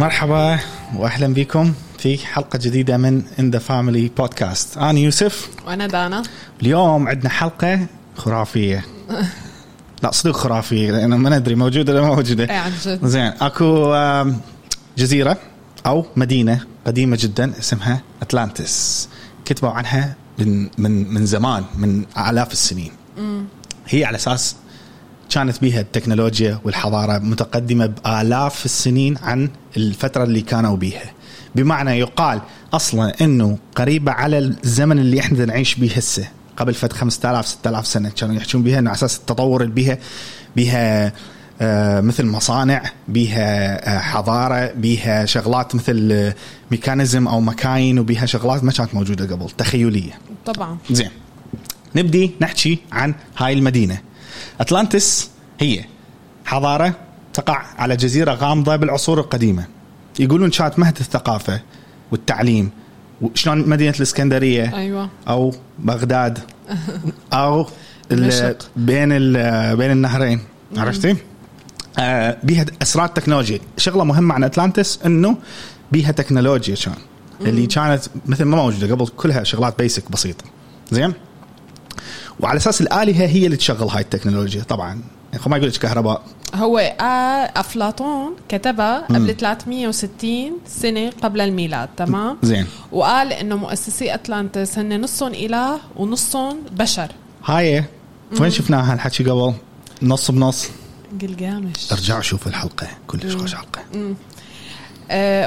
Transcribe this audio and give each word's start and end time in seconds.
مرحبا 0.00 0.58
واهلا 0.96 1.34
بكم 1.34 1.72
في 1.98 2.18
حلقة 2.26 2.58
جديدة 2.62 2.96
من 2.96 3.22
In 3.38 3.50
The 3.50 3.58
Family 3.58 4.10
Podcast 4.18 4.76
أنا 4.78 4.98
يوسف. 4.98 5.48
وأنا 5.66 5.86
دانا. 5.86 6.22
اليوم 6.62 7.08
عندنا 7.08 7.30
حلقة 7.30 7.86
خرافية. 8.16 8.84
لا 10.02 10.10
صدق 10.10 10.36
خرافية 10.36 10.90
لأن 10.90 11.14
ما 11.14 11.38
ندري 11.38 11.54
موجودة 11.54 11.92
ولا 11.92 12.02
ما 12.02 12.14
موجودة. 12.14 12.44
اي 12.44 12.56
عن 12.56 12.72
جد. 12.84 13.04
زين 13.06 13.32
أكو 13.40 13.94
آم، 13.94 14.40
جزيرة 14.98 15.36
أو 15.86 16.06
مدينة 16.16 16.60
قديمة 16.86 17.18
جدا 17.20 17.52
اسمها 17.58 18.00
أتلانتس. 18.22 19.08
كتبوا 19.44 19.70
عنها 19.70 20.14
من 20.38 20.68
من 20.78 21.14
من 21.14 21.26
زمان 21.26 21.64
من 21.78 22.04
آلاف 22.28 22.52
السنين. 22.52 22.92
هي 23.88 24.04
على 24.04 24.16
أساس 24.16 24.56
كانت 25.30 25.62
بها 25.62 25.80
التكنولوجيا 25.80 26.60
والحضارة 26.64 27.18
متقدمة 27.18 27.86
بآلاف 27.86 28.64
السنين 28.64 29.18
عن 29.22 29.50
الفترة 29.76 30.24
اللي 30.24 30.40
كانوا 30.40 30.76
بيها. 30.76 31.12
بمعنى 31.54 31.90
يقال 31.98 32.40
أصلا 32.72 33.12
إنه 33.20 33.58
قريبه 33.74 34.12
على 34.12 34.38
الزمن 34.38 34.98
اللي 34.98 35.20
إحنا 35.20 35.44
نعيش 35.44 35.74
به 35.74 35.90
هسه. 35.96 36.28
قبل 36.56 36.74
فت 36.74 36.92
5000 36.92 37.46
6000 37.46 37.86
سنة 37.86 38.08
كانوا 38.08 38.34
يحجون 38.34 38.62
بها 38.62 38.78
إنه 38.78 38.90
على 38.90 38.96
أساس 38.96 39.16
التطور 39.16 39.62
اللي 39.62 39.74
بها 39.74 39.98
بها 40.56 41.12
آه، 41.60 42.00
مثل 42.00 42.26
مصانع 42.26 42.82
بها 43.08 43.96
آه، 43.96 43.98
حضارة 43.98 44.72
بها 44.72 45.24
شغلات 45.24 45.74
مثل 45.74 46.08
آه، 46.12 46.34
ميكانيزم 46.70 47.28
أو 47.28 47.40
مكاين 47.40 47.98
وبها 47.98 48.26
شغلات 48.26 48.64
ما 48.64 48.72
كانت 48.72 48.94
موجودة 48.94 49.34
قبل 49.34 49.50
تخيلية. 49.50 50.12
طبعا. 50.46 50.78
زين. 50.90 51.10
نبدي 51.96 52.30
نحكي 52.40 52.78
عن 52.92 53.14
هاي 53.36 53.52
المدينة. 53.52 53.98
أتلانتس 54.60 55.30
هي 55.60 55.84
حضارة 56.44 56.94
تقع 57.34 57.62
على 57.78 57.96
جزيرة 57.96 58.32
غامضة 58.32 58.76
بالعصور 58.76 59.20
القديمة. 59.20 59.64
يقولون 60.18 60.50
كانت 60.50 60.78
مهد 60.78 60.96
الثقافة 61.00 61.60
والتعليم 62.12 62.70
وشلون 63.20 63.68
مدينة 63.68 63.94
الإسكندرية 63.96 64.76
أيوه. 64.76 65.08
أو 65.28 65.54
بغداد 65.78 66.38
دمشق. 68.10 68.70
بين 68.76 69.08
بين 69.76 69.90
النهرين. 69.90 70.40
عرفتي؟ 70.76 71.16
آه 71.98 72.36
بيها 72.42 72.66
أسرار 72.82 73.06
تكنولوجيا. 73.08 73.58
شغلة 73.76 74.04
مهمة 74.04 74.34
عن 74.34 74.44
أتلانتس 74.44 74.98
إنه 75.06 75.36
بيها 75.92 76.12
تكنولوجيا 76.12 76.74
كان 76.74 76.94
اللي 77.40 77.66
كانت 77.66 78.02
مثل 78.26 78.44
ما 78.44 78.56
موجودة 78.56 78.94
قبل 78.94 79.06
كلها 79.08 79.44
شغلات 79.44 79.78
بيسك 79.78 80.10
بسيطة. 80.10 80.44
زين؟ 80.90 81.12
وعلى 82.40 82.56
أساس 82.56 82.80
الالهه 82.80 83.26
هي 83.26 83.46
اللي 83.46 83.56
تشغل 83.56 83.88
هاي 83.88 84.02
التكنولوجيا 84.02 84.62
طبعا. 84.62 85.00
يعني 85.32 85.44
ما 85.46 85.56
يقول 85.56 85.68
لك 85.68 85.76
كهرباء. 85.76 86.22
هو 86.54 86.78
أفلاطون 87.56 88.36
كتبها 88.48 89.06
قبل 89.06 89.36
360 89.36 90.52
سنة 90.66 91.10
قبل 91.22 91.40
الميلاد 91.40 91.88
تمام؟ 91.96 92.38
زين. 92.42 92.66
وقال 92.92 93.32
إنه 93.32 93.56
مؤسسي 93.56 94.14
أتلانتس 94.14 94.78
هن 94.78 95.00
نصهم 95.00 95.32
إله 95.32 95.80
ونصهم 95.96 96.58
بشر. 96.72 97.08
هاي 97.44 97.84
وين 98.40 98.50
شفناها 98.50 98.94
الحكي 98.94 99.24
قبل؟ 99.24 99.54
نص 100.02 100.30
بنص. 100.30 100.68
قلقامش. 101.20 101.92
ارجعوا 101.92 102.20
شوفوا 102.20 102.50
الحلقة 102.50 102.86
كلش 103.06 103.36
خوش 103.36 103.54
حلقة. 103.54 103.80
آه 103.94 104.14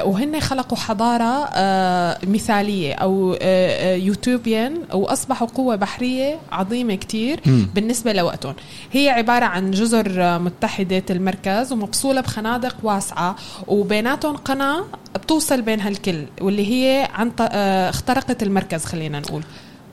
وهن 0.02 0.40
خلقوا 0.40 0.78
حضارة 0.78 1.48
آه 1.54 2.18
مثالية 2.26 2.94
أو 2.94 3.32
آه 3.32 3.38
آه 3.42 3.96
يوتوبيان 3.96 4.78
وأصبحوا 4.92 5.48
قوة 5.48 5.76
بحرية 5.76 6.38
عظيمة 6.52 6.94
كتير 6.94 7.40
مم. 7.46 7.66
بالنسبة 7.74 8.12
لوقتهم 8.12 8.54
هي 8.92 9.08
عبارة 9.10 9.44
عن 9.44 9.70
جزر 9.70 10.22
آه، 10.22 10.38
متحدة 10.38 11.02
المركز 11.10 11.72
ومفصوله 11.72 12.20
بخنادق 12.20 12.76
واسعة 12.82 13.36
وبيناتهم 13.66 14.36
قناة 14.36 14.84
بتوصل 15.14 15.62
بين 15.62 15.80
هالكل 15.80 16.24
واللي 16.40 16.70
هي 16.72 17.08
عن 17.14 17.30
آه 17.40 17.90
اخترقت 17.90 18.42
المركز 18.42 18.84
خلينا 18.84 19.20
نقول 19.20 19.42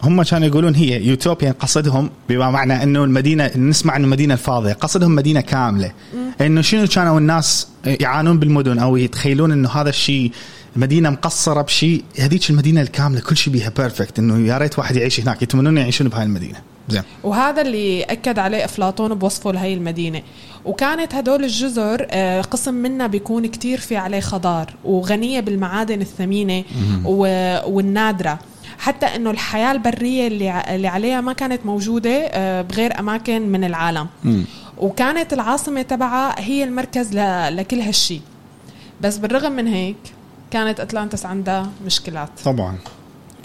هم 0.04 0.24
كانوا 0.24 0.48
يقولون 0.48 0.76
هي 0.76 1.04
يوتوبيا 1.04 1.56
قصدهم 1.60 2.10
بما 2.30 2.50
معنى 2.50 2.84
إنه 2.84 3.04
المدينة 3.04 3.52
نسمع 3.56 3.96
انه 3.96 4.06
المدينة 4.06 4.34
الفاضية 4.34 4.74
قصدهم 4.74 5.16
مدينة 5.16 5.42
كاملة. 5.42 5.92
إنه 6.42 6.62
شنو 6.62 6.88
كانوا 6.88 7.20
الناس 7.20 7.68
يعانون 7.86 8.40
بالمدن 8.40 8.80
أو 8.80 8.98
يتخيلون 8.98 9.52
إنه 9.52 9.70
هذا 9.70 9.90
الشيء 9.90 10.32
مدينة 10.76 11.10
مقصرة 11.10 11.62
بشيء 11.62 12.04
هذيك 12.20 12.50
المدينة 12.50 12.82
الكاملة 12.82 13.22
كل 13.22 13.38
شيء 13.38 13.54
بيها 13.54 13.70
بيرفكت 13.70 14.20
إنه 14.20 14.48
يا 14.48 14.58
ريت 14.58 14.80
واحد 14.80 14.96
يعيش 14.96 15.20
هناك 15.20 15.42
يتمنون 15.42 15.78
يعيشون 15.78 16.08
بهاي 16.08 16.24
المدينة. 16.24 16.58
زين. 16.90 17.04
وهذا 17.24 17.62
اللي 17.62 18.04
أكد 18.04 18.40
عليه 18.40 18.66
أفلاطون 18.66 19.14
بوصفه 19.14 19.52
لهي 19.52 19.74
المدينة. 19.74 20.22
وكانت 20.66 21.16
هدول 21.16 21.44
الجزر 21.44 22.08
آه، 22.12 22.42
قسم 22.42 22.74
منها 22.74 23.08
بيكون 23.08 23.46
كتير 23.48 23.80
في 23.80 23.98
عليه 23.98 24.20
خضار 24.20 24.74
وغنية 24.84 25.40
بالمعادن 25.40 26.02
الثمينة 26.02 26.64
والنادرة. 27.66 28.40
حتى 28.80 29.06
إنه 29.06 29.32
الحياة 29.32 29.72
البرية 29.72 30.28
اللي 30.28 30.64
اللي 30.76 30.88
عليها 30.88 31.22
ما 31.22 31.34
كانت 31.34 31.66
موجودة 31.66 32.12
آه، 32.32 32.62
بغير 32.62 33.00
أماكن 33.00 33.42
من 33.50 33.64
العالم. 33.64 34.08
مم. 34.24 34.46
وكانت 34.78 35.34
العاصمة 35.34 35.82
تبعها 35.82 36.36
هي 36.40 36.64
المركز 36.64 37.16
ل- 37.18 37.56
لكل 37.58 37.80
هالشي. 37.80 38.22
بس 39.02 39.18
بالرغم 39.18 39.52
من 39.52 39.68
هيك 39.68 39.96
كانت 40.52 40.80
أتلانتس 40.80 41.26
عندها 41.26 41.70
مشكلات. 41.86 42.30
طبعا. 42.46 42.78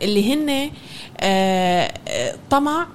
اللي 0.02 0.34
هن 0.34 0.70
آه، 1.20 1.92
آه، 2.08 2.34
طمع 2.50 2.86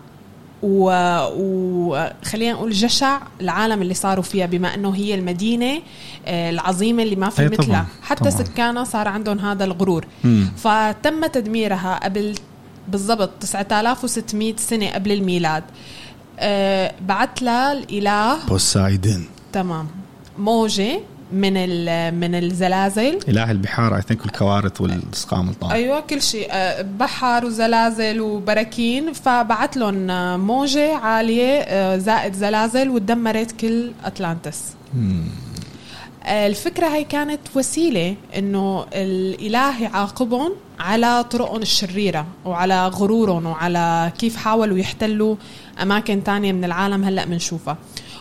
وخلينا 0.63 2.53
نقول 2.53 2.71
جشع 2.71 3.19
العالم 3.41 3.81
اللي 3.81 3.93
صاروا 3.93 4.23
فيها 4.23 4.45
بما 4.45 4.73
إنه 4.75 4.95
هي 4.95 5.15
المدينة 5.15 5.79
آه، 6.25 6.49
العظيمة 6.49 7.03
اللي 7.03 7.15
ما 7.15 7.29
في 7.29 7.47
طبعاً، 7.49 7.59
مثلها. 7.59 7.85
حتى 8.01 8.31
طبعاً. 8.31 8.43
سكانها 8.45 8.83
صار 8.83 9.07
عندهم 9.07 9.39
هذا 9.39 9.65
الغرور. 9.65 10.05
مم. 10.23 10.51
فتم 10.57 11.25
تدميرها 11.25 11.99
قبل 12.03 12.35
بالضبط 12.87 13.29
9600 13.39 14.55
سنة 14.57 14.89
قبل 14.91 15.11
الميلاد. 15.11 15.63
آه، 16.39 16.93
بعت 17.07 17.41
لها 17.41 17.73
الإله. 17.73 18.45
بوسايدن 18.47 19.23
تمام. 19.53 19.87
موجة. 20.39 20.99
من 21.31 21.53
ال- 21.57 22.15
من 22.15 22.35
الزلازل؟ 22.35 23.19
إله 23.27 23.51
البحار 23.51 23.95
اي 23.95 24.01
ثينك 24.01 24.21
والكوارث 24.21 24.81
والسقام 24.81 25.49
الطاف 25.49 25.71
أيوه 25.71 25.99
كل 25.99 26.21
شيء. 26.21 26.47
آه، 26.51 26.81
بحر 26.81 27.45
وزلازل 27.45 28.21
وبراكين 28.21 29.13
فبعت 29.13 29.77
لهم 29.77 30.09
آه، 30.09 30.37
موجة 30.37 30.95
عالية 30.95 31.59
آه، 31.59 31.97
زائد 31.97 32.33
زلازل 32.33 32.89
ودمرت 32.89 33.51
كل 33.51 33.91
أتلانتس. 34.05 34.59
الفكرة 36.25 36.87
هي 36.87 37.03
كانت 37.03 37.39
وسيلة 37.55 38.15
إنه 38.37 38.85
الإله 38.93 39.81
يعاقبهم 39.83 40.51
على 40.79 41.23
طرقهم 41.23 41.61
الشريرة 41.61 42.25
وعلى 42.45 42.87
غرورهم 42.87 43.45
وعلى 43.45 44.11
كيف 44.19 44.35
حاولوا 44.37 44.77
يحتلوا 44.77 45.35
أماكن 45.81 46.23
تانية 46.23 46.51
من 46.51 46.63
العالم 46.63 47.03
هلأ 47.03 47.25
بنشوفها 47.25 47.77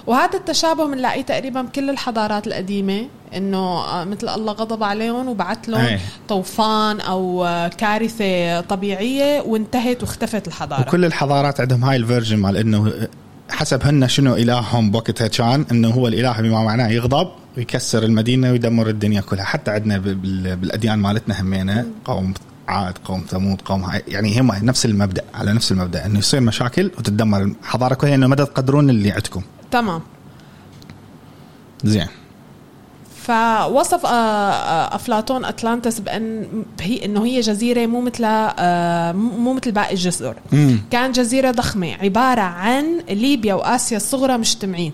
وهذا 0.07 0.39
التشابه 0.39 0.87
بنلاقيه 0.87 1.23
تقريبا 1.23 1.63
بكل 1.63 1.91
الحضارات 1.91 2.47
القديمة 2.47 3.07
إنه 3.37 3.59
آه، 3.59 4.05
مثل 4.05 4.29
الله 4.29 4.53
غضب 4.53 4.83
عليهم 4.83 5.29
وبعت 5.29 5.69
لهم 5.69 5.85
أي. 5.85 6.01
طوفان 6.29 7.01
أو 7.01 7.45
آه، 7.45 7.69
كارثة 7.69 8.61
طبيعية 8.61 9.41
وانتهت 9.41 10.03
واختفت 10.03 10.49
الحضارة. 10.49 10.81
وكل 10.81 11.05
الحضارات 11.05 11.61
عندهم 11.61 11.85
هاي 11.85 11.97
الفيرجن 11.97 12.37
مال 12.39 12.57
إنه 12.57 12.93
حسب 13.51 13.83
هن 13.87 14.09
شنو 14.09 14.35
الههم 14.35 14.91
بوقتها 14.91 15.27
كان 15.29 15.65
إنه 15.73 15.89
هو 15.91 16.09
الإله 16.09 16.41
بما 16.41 16.65
معناه 16.65 16.89
يغضب 16.89 17.29
ويكسر 17.57 18.03
المدينة 18.03 18.51
ويدمر 18.51 18.89
الدنيا 18.89 19.21
كلها. 19.21 19.45
حتى 19.45 19.71
عندنا 19.71 19.99
بال- 19.99 20.15
بال- 20.15 20.57
بالأديان 20.57 20.99
مالتنا 20.99 21.41
همينة 21.41 21.87
قوم 22.05 22.35
عاد 22.69 22.99
قوم 23.05 23.25
ثمود 23.29 23.61
قوم 23.65 23.91
يعني 24.09 24.41
هم 24.41 24.53
نفس 24.63 24.87
المبدأ 24.87 25.23
على 25.35 25.53
نفس 25.53 25.73
المبدأ 25.73 26.07
إنه 26.07 26.19
يصير 26.19 26.41
مشاكل 26.41 26.91
وتتدمر 26.99 27.43
الحضارة 27.43 27.95
كلها 27.95 28.15
إنه 28.15 28.27
مدى 28.27 28.45
تقدرون 28.45 28.91
اللي 28.91 29.11
عندكم. 29.13 29.43
تمام. 29.71 30.03
زين. 31.85 32.07
فوصف 33.23 34.07
آه، 34.07 34.09
آه، 34.09 34.95
أفلاطون 34.95 35.45
أتلانتس 35.45 36.01
بأن 36.01 36.47
هي 36.81 37.05
إنه 37.05 37.25
هي 37.25 37.41
جزيرة 37.41 37.87
مو 37.87 38.01
مثل 38.01 38.25
آه، 38.25 39.13
مو 39.13 39.53
مثل 39.53 39.73
باقي 39.73 39.93
الجزر. 39.93 40.35
مم. 40.53 40.81
كان 40.91 41.13
جزيرة 41.13 41.51
ضخمة 41.51 41.95
عبارة 41.95 42.41
عن 42.41 42.99
ليبيا 43.11 43.55
وآسيا 43.55 43.97
الصغرى 43.97 44.39
مجتمعين 44.39 44.93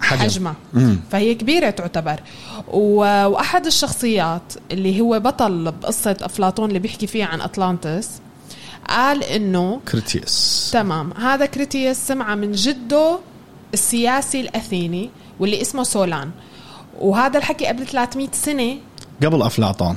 حجم. 0.00 0.20
حجمها. 0.22 0.54
مم. 0.74 1.00
فهي 1.10 1.34
كبيرة 1.34 1.70
تعتبر. 1.70 2.20
وأحد 2.68 3.66
الشخصيات 3.66 4.52
اللي 4.72 5.00
هو 5.00 5.20
بطل 5.20 5.72
بقصة 5.72 6.16
أفلاطون 6.22 6.68
اللي 6.68 6.78
بيحكي 6.78 7.06
فيها 7.06 7.26
عن 7.26 7.40
أتلانتس 7.40 8.08
قال 8.88 9.24
إنه 9.24 9.80
كريتيوس. 9.92 10.70
تمام. 10.72 11.12
هذا 11.12 11.46
كريتيوس 11.46 11.96
سمعه 11.96 12.34
من 12.34 12.52
جده 12.52 13.18
السياسي 13.74 14.40
الأثيني 14.40 15.10
واللي 15.40 15.60
اسمه 15.60 15.82
سولان. 15.82 16.30
وهذا 17.00 17.38
الحكي 17.38 17.66
قبل 17.66 17.86
300 17.86 18.28
سنة. 18.32 18.76
قبل 19.22 19.42
أفلاطون. 19.42 19.96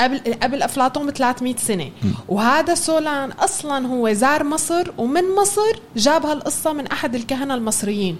قبل 0.00 0.34
قبل 0.42 0.62
أفلاطون 0.62 1.06
ب 1.06 1.10
300 1.10 1.56
سنه 1.56 1.90
وهذا 2.28 2.74
سولان 2.74 3.32
أصلا 3.32 3.86
هو 3.86 4.12
زار 4.12 4.44
مصر 4.44 4.90
ومن 4.98 5.22
مصر 5.40 5.80
جاب 5.96 6.26
هالقصة 6.26 6.72
من 6.72 6.86
أحد 6.86 7.14
الكهنة 7.14 7.54
المصريين. 7.54 8.16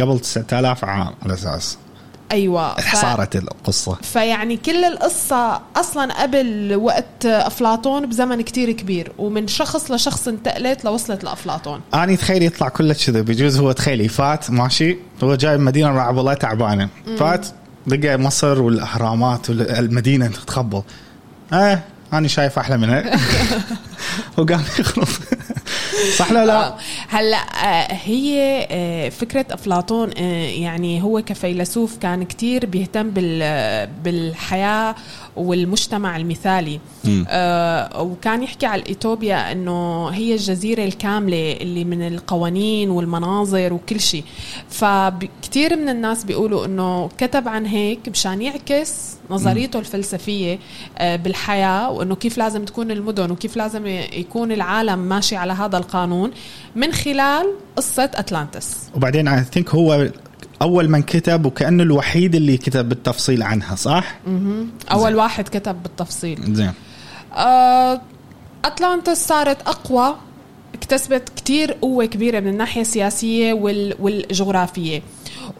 قبل 0.00 0.18
9000 0.18 0.84
عام 0.84 1.14
على 1.22 1.34
أساس. 1.34 1.78
أيوه 2.32 2.74
ف- 2.74 2.96
صارت 2.96 3.36
القصة. 3.36 3.94
فيعني 4.02 4.56
كل 4.56 4.84
القصة 4.84 5.60
أصلا 5.76 6.22
قبل 6.22 6.74
وقت 6.74 7.26
أفلاطون 7.26 8.06
بزمن 8.06 8.42
كتير 8.42 8.72
كبير 8.72 9.12
ومن 9.18 9.46
شخص 9.48 9.90
لشخص 9.90 10.28
انتقلت 10.28 10.84
لوصلت 10.84 11.24
لأفلاطون. 11.24 11.80
اني 11.94 12.16
تخيل 12.16 12.42
يطلع 12.42 12.68
كله 12.68 12.94
كذا 13.06 13.20
بيجوز 13.20 13.58
هو 13.58 13.72
تخيلي 13.72 14.08
فات 14.08 14.50
ماشي؟ 14.50 14.96
هو 15.24 15.34
جاي 15.34 15.58
مدينة 15.58 15.88
رعب 15.90 16.16
والله 16.16 16.34
تعبانة. 16.34 16.88
فات 17.18 17.46
لقى 17.86 18.16
مصر 18.18 18.62
والأهرامات 18.62 19.50
والمدينة 19.50 20.26
تخبل 20.46 20.82
آه 21.52 21.80
أنا 22.12 22.28
شايف 22.28 22.58
أحلى 22.58 22.78
منها 22.78 23.04
وقام 24.38 24.60
يخرب 24.78 25.08
صح 26.16 26.32
لا 26.32 26.46
لا 26.46 26.66
آه. 26.66 26.76
هلا 27.08 27.36
آه، 27.36 27.92
هي 28.04 28.66
آه، 28.70 29.08
فكرة 29.08 29.46
أفلاطون 29.50 30.10
يعني 30.62 31.02
هو 31.02 31.22
كفيلسوف 31.22 31.96
كان 31.96 32.24
كتير 32.24 32.66
بيهتم 32.66 33.10
بال- 33.10 33.86
بالحياة 34.04 34.94
والمجتمع 35.38 36.16
المثالي. 36.16 36.80
آه، 37.28 38.02
وكان 38.02 38.42
يحكي 38.42 38.66
على 38.66 38.82
الايتوبيا 38.82 39.52
إنه 39.52 40.08
هي 40.08 40.32
الجزيرة 40.32 40.84
الكاملة 40.84 41.52
اللي 41.52 41.84
من 41.84 42.06
القوانين 42.06 42.90
والمناظر 42.90 43.72
وكل 43.72 44.00
شيء. 44.00 44.24
فكتير 44.68 45.76
من 45.76 45.88
الناس 45.88 46.24
بيقولوا 46.24 46.66
إنه 46.66 47.08
كتب 47.18 47.48
عن 47.48 47.66
هيك 47.66 48.08
مشان 48.08 48.42
يعكس 48.42 49.16
نظريته 49.30 49.78
الفلسفية 49.78 50.58
آه، 50.98 51.16
بالحياة 51.16 51.90
وإنه 51.90 52.14
كيف 52.14 52.38
لازم 52.38 52.64
تكون 52.64 52.90
المدن 52.90 53.30
وكيف 53.30 53.56
لازم 53.56 53.86
يكون 54.12 54.52
العالم 54.52 54.98
ماشي 54.98 55.36
على 55.36 55.52
هذا 55.52 55.78
القانون 55.78 56.30
من 56.76 56.92
خلال 56.92 57.46
قصة 57.76 58.10
أتلانتس. 58.14 58.76
وبعدين 58.94 59.28
اي 59.28 59.44
ثينك 59.44 59.74
هو 59.74 60.08
أول 60.62 60.88
من 60.90 61.02
كتب 61.02 61.46
وكأنه 61.46 61.82
الوحيد 61.82 62.34
اللي 62.34 62.56
كتب 62.56 62.88
بالتفصيل 62.88 63.42
عنها 63.42 63.74
صح؟ 63.74 64.14
أول 64.92 65.14
واحد 65.16 65.48
كتب 65.48 65.82
بالتفصيل. 65.82 66.54
زين. 66.54 66.72
آه، 67.34 68.00
أتلانتس 68.64 69.26
صارت 69.28 69.68
أقوى 69.68 70.14
اكتسبت 70.74 71.28
كتير 71.36 71.72
قوة 71.72 72.04
كبيرة 72.04 72.40
من 72.40 72.48
الناحية 72.48 72.80
السياسية 72.80 73.52
وال- 73.52 73.94
والجغرافية. 74.00 75.02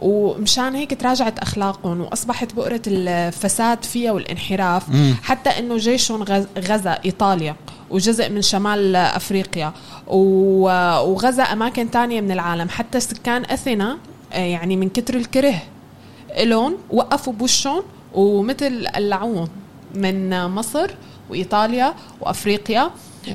ومشان 0.03 0.75
هيك 0.75 1.01
تراجعت 1.01 1.39
أخلاقهم 1.39 2.01
وأصبحت 2.01 2.55
بؤرة 2.55 2.83
الفساد 2.87 3.85
فيها 3.85 4.13
والانحراف 4.13 4.83
حتى 5.23 5.51
أنه 5.51 5.77
جيشهم 5.77 6.23
غز- 6.25 6.59
غزا 6.71 6.99
إيطاليا 7.05 7.57
وجزء 7.91 8.31
من 8.31 8.43
شمال 8.43 8.97
أفريقيا. 8.97 9.73
وغزا 10.07 11.43
أماكن 11.43 11.91
تانية 11.91 12.21
من 12.21 12.31
العالم 12.33 12.69
حتى 12.69 13.01
سكان 13.01 13.43
أثينا 13.45 13.99
يعني 14.33 14.77
من 14.77 14.89
كتر 14.89 15.15
الكره. 15.15 15.55
إلهم 16.39 16.77
وقفوا 16.91 17.33
بوشهم 17.33 17.83
ومثل 18.15 18.87
قلعوهم 18.87 19.49
من 19.95 20.47
مصر 20.47 20.91
وإيطاليا 21.31 21.95
وأفريقيا. 22.21 22.91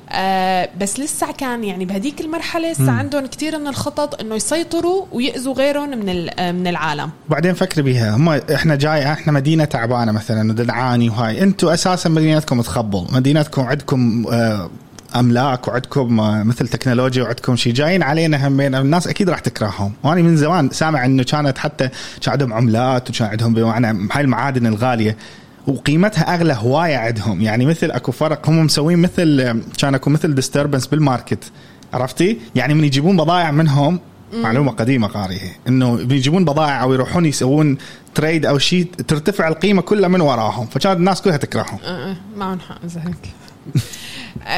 آه 0.10 0.69
بس 0.81 1.00
لسه 1.00 1.31
كان 1.31 1.63
يعني 1.63 1.86
بهديك 1.86 2.22
المرحلة 2.22 2.72
لسه 2.72 2.92
عندهم 2.92 3.25
كثير 3.25 3.60
من 3.60 3.68
الخطط 3.68 4.22
إنه 4.22 4.36
يسيطروا 4.36 5.06
ويأذوا 5.12 5.54
غيرهم 5.54 5.90
من 5.90 6.30
آه، 6.40 6.51
من 6.51 6.68
العالم. 6.68 7.10
وبعدين 7.30 7.54
فكر 7.54 7.81
بيها 7.81 8.16
هم 8.16 8.30
إحنا 8.30 8.75
جاي 8.75 9.12
إحنا 9.12 9.34
مدينة 9.34 9.66
تعبانة 9.66 10.12
مثلا 10.12 10.51
ودلعاني 10.51 11.10
وهاي. 11.10 11.44
أنتم 11.44 11.68
أساسا 11.68 12.10
مدينتكم 12.10 12.62
تخبل 12.62 13.06
مدينتكم 13.12 13.62
عندكم 13.62 14.25
آه، 14.31 14.69
املاك 15.15 15.68
وعندكم 15.68 16.19
آه، 16.19 16.44
مثل 16.44 16.68
تكنولوجيا 16.68 17.24
وعندكم 17.24 17.56
شيء 17.56 17.74
جايين 17.74 18.04
علينا 18.04 18.48
همين 18.48 18.75
الناس 18.75 19.07
أكيد 19.07 19.30
راح 19.30 19.39
تكرههم. 19.39 19.94
وأنا 20.04 20.21
من 20.21 20.38
زمان 20.38 20.69
سامع 20.69 21.06
إنه 21.06 21.24
كانت 21.24 21.57
حتى 21.57 21.89
كان 22.21 22.31
عندهم 22.31 22.54
عملات 22.54 23.10
وكان 23.10 23.27
عندهم 23.27 23.54
بمعنى 23.54 24.07
هاي 24.12 24.21
المعادن 24.21 24.68
الغالية 24.68 25.18
وقيمتها 25.68 26.36
أغلى 26.36 26.54
هواية 26.54 26.98
عندهم. 26.98 27.42
يعني 27.42 27.65
مثل 27.65 27.92
أكو 27.92 28.12
فرق 28.12 28.50
هم 28.50 28.65
مسوين 28.65 29.00
مثل 29.00 29.39
آه، 29.42 29.56
كان 29.80 29.95
أكو 29.95 30.10
مثل 30.10 30.36
disturbance 30.36 30.88
بال 30.88 31.00
market. 31.00 31.44
عرفتي؟ 31.94 32.39
يعني 32.56 32.74
من 32.74 32.83
يجيبون 32.83 33.18
بضائع 33.18 33.51
منهم 33.51 34.00
معلومة 34.33 34.71
قديمة 34.71 35.07
قاريه 35.07 35.57
إنه 35.68 35.95
بيجيبون 35.95 36.45
بضائع 36.45 36.83
أو 36.83 36.94
يروحون 36.94 37.25
يسوون 37.25 37.77
trade 38.15 38.45
أو 38.45 38.57
شيء 38.57 38.88
ترتفع 39.07 39.48
القيمة 39.48 39.81
كلها 39.81 40.10
من 40.10 40.21
وراهم. 40.21 40.65
فكانت 40.65 40.98
الناس 40.98 41.21
كلها 41.21 41.38
تكرههم. 41.38 41.80
آه، 41.83 42.12
آه، 42.12 42.15
معهم 42.38 42.60
حق 42.60 42.75
آه، 42.83 43.13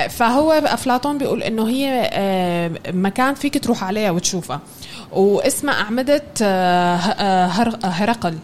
فهو 0.09 0.51
أفلاطون 0.51 1.17
بيقول 1.17 1.43
إنه 1.43 1.67
هي 1.69 2.09
آه، 2.13 2.71
مكان 2.91 3.33
فيك 3.33 3.63
تروح 3.63 3.83
عليها 3.83 4.11
وتشوفها 4.11 4.59
واسمها 5.11 5.73
أعمدة 5.73 6.23
آه، 6.41 6.95
آه، 6.95 7.45
هر- 7.45 7.79
هرقل. 7.83 8.37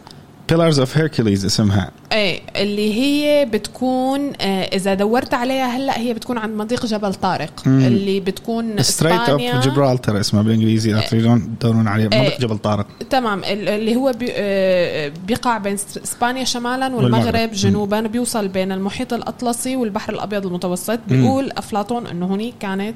Pillars 0.52 0.80
of 0.80 0.98
Hercules 0.98 1.46
اسمها. 1.45 1.92
إيه 2.12 2.42
اللي 2.56 2.94
هي 2.94 3.45
بتكون 3.45 4.31
آه، 4.42 4.63
إذا 4.63 4.94
دورت 4.94 5.33
عليها 5.33 5.65
هلأ 5.77 5.98
هي 6.00 6.13
بتكون 6.13 6.38
عند 6.38 6.56
مضيق 6.56 6.86
جبل 6.86 7.13
طارق. 7.13 7.62
مم. 7.65 7.80
اللي 7.86 8.19
بتكون 8.19 8.83
Strait 8.84 9.30
of 9.30 9.42
Gibraltar 9.42 10.19
اسمها 10.19 10.44
بالإنجليزي. 10.44 10.92
اذا 10.92 11.01
تريدون 11.01 11.56
تدورون 11.59 11.88
عليه 11.88 12.03
منطقه 12.03 12.21
إيه. 12.21 12.39
جبل 12.39 12.57
طارق. 12.57 12.88
تمام. 13.09 13.39
ال- 13.39 13.69
اللي 13.69 13.95
هو 13.95 14.12
آه، 14.31 15.12
بيقع 15.27 15.57
بين 15.57 15.74
إسبانيا 16.03 16.44
شمالا 16.44 16.95
والمغرب. 16.95 17.25
والمغرب. 17.25 17.51
جنوبا 17.51 18.01
بيوصل 18.01 18.48
بين 18.48 18.71
المحيط 18.71 19.13
الأطلسي 19.13 19.75
والبحر 19.75 20.13
الأبيض 20.13 20.45
المتوسط. 20.45 21.00
بيقول 21.07 21.51
أفلاطون 21.57 22.07
إنه 22.07 22.36
هنيك 22.36 22.53
كانت 22.59 22.95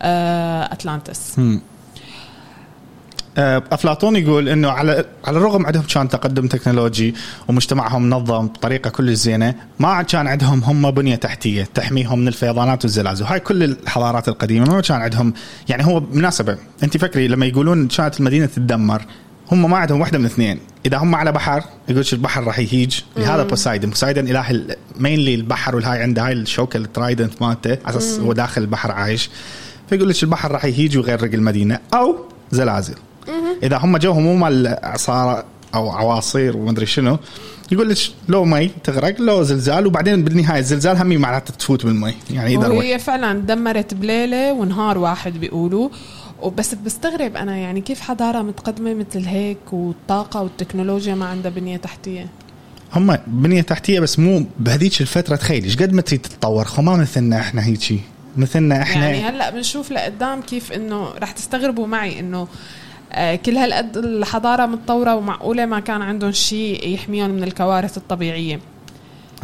آه، 0.00 0.72
أتلانتس. 0.72 1.38
مم. 1.38 1.60
آه، 3.38 3.62
أفلاطون 3.72 4.16
يقول 4.16 4.48
إنه 4.48 4.70
على 4.70 5.04
على 5.24 5.38
الرغم 5.38 5.66
عندهم 5.66 5.82
كان 5.82 6.08
تقدم 6.08 6.46
تكنولوجي 6.46 7.14
ومجتمعهم 7.48 8.02
منظم 8.02 8.46
بطريقة 8.46 8.90
كل 8.90 9.14
زينة 9.14 9.54
ما 9.78 10.02
كان 10.02 10.26
عندهم 10.26 10.64
هم 10.64 10.90
بنية 10.90 11.16
تحتية 11.16 11.68
تحميهم 11.74 12.18
من 12.18 12.28
الفيضانات 12.28 12.84
والزلازل. 12.84 13.24
هاي 13.24 13.40
كل 13.40 13.62
الحضارات 13.62 14.28
القديمة 14.28 14.74
ما 14.74 14.80
كان 14.80 15.00
عندهم 15.00 15.34
يعني 15.68 15.86
هو 15.86 16.00
بالمناسبه 16.00 16.58
أنت 16.82 16.96
فكري 16.96 17.28
لما 17.28 17.46
يقولون 17.46 17.88
كانت 17.88 18.20
المدينة 18.20 18.46
تتدمر 18.46 19.02
هم 19.52 19.70
ما 19.70 19.76
عندهم 19.76 20.00
واحدة 20.00 20.18
من 20.18 20.24
اثنين. 20.24 20.58
إذا 20.86 20.96
هم 20.98 21.14
على 21.14 21.32
بحر 21.32 21.64
يقول 21.88 22.04
البحر 22.12 22.44
راح 22.44 22.58
يهيج. 22.58 23.00
لهذا 23.16 23.42
بوسايدن 23.42 23.88
بوسايدن 23.88 24.28
إله 24.28 24.76
mainly 24.98 25.34
البحر 25.34 25.76
والهاي 25.76 26.02
عنده 26.02 26.26
هاي 26.26 26.32
الشوكه 26.32 26.76
ال 26.76 26.84
trident 26.84 27.42
مالته 27.42 27.78
على 27.84 27.96
أساس 27.96 28.20
هو 28.20 28.32
داخل 28.32 28.62
البحر 28.62 28.92
عايش. 28.92 29.30
فيقول 29.90 30.08
لك 30.08 30.22
البحر 30.22 30.52
راح 30.52 30.64
يهيج 30.64 30.98
ويغرق 30.98 31.34
المدينة 31.34 31.78
أو 31.94 32.16
زلازل. 32.50 32.94
إذا 33.62 33.76
هم 33.76 33.96
جوهم 33.96 34.22
مو 34.22 34.36
مال 34.36 34.66
اعصار 34.66 35.44
أو 35.74 35.90
عواصير 35.90 36.56
ومدري 36.56 36.86
شنو 36.86 37.18
يقول 37.72 37.88
لك 37.88 37.98
لو 38.28 38.44
مي 38.44 38.70
تغرق 38.84 39.20
لو 39.20 39.42
زلزال 39.42 39.86
وبعدين 39.86 40.24
بالنهاية 40.24 40.58
الزلزال 40.58 40.96
همي 40.96 41.16
معناته 41.16 41.54
تفوت 41.54 41.86
بالمي 41.86 42.14
يعني 42.30 42.56
إذا 42.56 42.68
وهي 42.68 42.98
فعلا 42.98 43.40
دمرت 43.40 43.94
بليلة 43.94 44.52
ونهار 44.52 44.98
واحد 44.98 45.32
بيقولوا. 45.32 45.88
وبس 46.42 46.74
بستغرب 46.74 47.36
أنا 47.36 47.56
يعني 47.56 47.80
كيف 47.80 48.00
حضارة 48.00 48.42
متقدمة 48.42 48.94
مثل 48.94 49.24
هيك 49.26 49.72
والطاقة 49.72 50.42
والتكنولوجيا 50.42 51.14
ما 51.14 51.26
عندها 51.26 51.50
بنية 51.50 51.76
تحتية؟ 51.76 52.26
هم 52.94 53.18
بنية 53.26 53.62
تحتية 53.62 54.00
بس 54.00 54.18
مو 54.18 54.46
بهذيك 54.58 55.00
الفترة 55.00 55.36
تخيل 55.36 55.64
إيش 55.64 55.76
قد 55.76 55.92
ما 55.92 56.02
تريد 56.02 56.20
تتطور 56.20 56.64
خو 56.64 56.82
ما 56.82 56.96
مثلنا 56.96 57.40
إحنا 57.40 57.66
هيجي 57.66 58.00
مثلنا 58.36 58.82
إحنا 58.82 59.08
يعني 59.08 59.28
هلأ 59.28 59.50
بنشوف 59.50 59.90
لقدام 59.92 60.40
كيف 60.42 60.72
إنه 60.72 61.08
رح 61.18 61.30
تستغربوا 61.30 61.86
معي 61.86 62.20
إنه 62.20 62.48
كل 63.36 63.56
هالقد 63.56 63.96
الحضارة 63.96 64.66
متطورة 64.66 65.14
ومعقولة 65.14 65.66
ما 65.66 65.80
كان 65.80 66.02
عندهم 66.02 66.32
شيء 66.32 66.94
يحميهم 66.94 67.30
من 67.30 67.42
الكوارث 67.44 67.96
الطبيعية. 67.96 68.60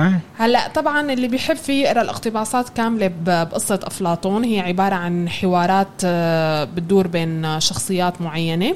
آه. 0.00 0.20
هلأ 0.38 0.68
طبعا 0.68 1.12
اللي 1.12 1.28
بيحب 1.28 1.56
فيه 1.56 1.82
يقرأ 1.82 2.02
الاقتباسات 2.02 2.68
كاملة 2.68 3.10
بقصة 3.24 3.80
أفلاطون. 3.82 4.44
هي 4.44 4.60
عبارة 4.60 4.94
عن 4.94 5.28
حوارات 5.28 5.88
آه، 6.04 6.64
بتدور 6.64 7.06
بين 7.06 7.60
شخصيات 7.60 8.22
معينة. 8.22 8.68
آه، 8.68 8.74